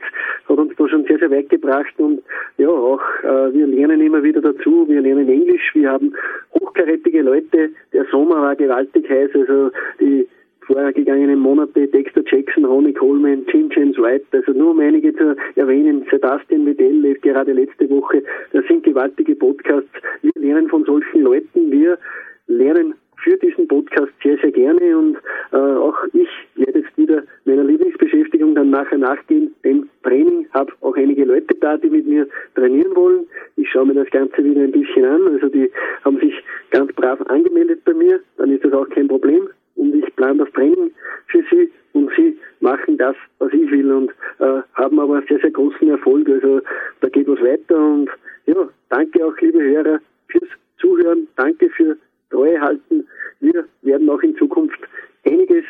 [0.49, 2.23] hat uns da schon sehr, sehr weit gebracht und
[2.59, 4.89] ja, auch äh, wir lernen immer wieder dazu.
[4.89, 6.15] Wir lernen Englisch, wir haben
[6.55, 7.71] hochkarätige Leute.
[7.93, 9.71] Der Sommer war gewaltig heiß, also
[10.01, 10.29] die
[10.71, 16.07] vorhergegangenen Monate Dexter Jackson, Ronnie Coleman, Jim James White, also nur um einige zu erwähnen,
[16.11, 19.91] Sebastian Medell, gerade letzte Woche, das sind gewaltige Podcasts.
[20.23, 21.99] Wir lernen von solchen Leuten, wir
[22.47, 25.17] lernen für diesen Podcast sehr, sehr gerne und
[25.53, 30.97] äh, auch ich werde jetzt wieder meiner Lieblingsbeschäftigung dann nachher nachgehen, dem Training, habe auch
[30.97, 33.27] einige Leute da, die mit mir trainieren wollen.
[33.57, 35.71] Ich schaue mir das Ganze wieder ein bisschen an, also die
[36.05, 36.33] haben sich
[36.71, 39.49] ganz brav angemeldet bei mir, dann ist das auch kein Problem
[39.81, 40.93] und ich plane das Training
[41.29, 45.51] für sie und sie machen das, was ich will und äh, haben aber sehr, sehr
[45.51, 46.29] großen Erfolg.
[46.29, 46.61] Also
[47.01, 48.11] da geht was weiter und
[48.47, 51.97] ja, danke auch liebe Hörer fürs Zuhören, danke für
[52.31, 53.07] Treue halten.
[53.41, 54.79] Wir werden auch in Zukunft
[55.25, 55.65] einiges,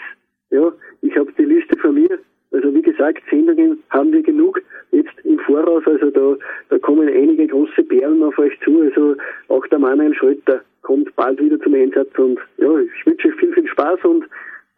[0.50, 2.18] ja, ich habe die Liste von mir,
[2.52, 6.36] also wie gesagt, Sendungen haben wir genug jetzt im Voraus, also da,
[6.68, 9.16] da kommen einige große Perlen auf euch zu, also
[9.48, 13.49] auch der Manuel Schröter kommt bald wieder zum Einsatz und ja, ich wünsche viel
[13.80, 14.24] Spaß und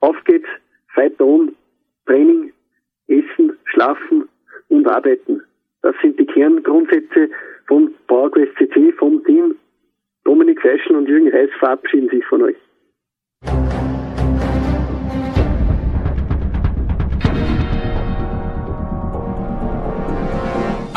[0.00, 0.46] auf geht's,
[0.94, 1.57] fight on,
[2.06, 2.52] Training,
[3.09, 4.28] Essen, Schlafen
[4.68, 5.43] und Arbeiten.
[5.82, 7.28] Das sind die Kerngrundsätze
[7.66, 9.56] von PowerQuest CC, vom Team.
[10.24, 12.56] Dominik Feischl und Jürgen Reis verabschieden sich von euch.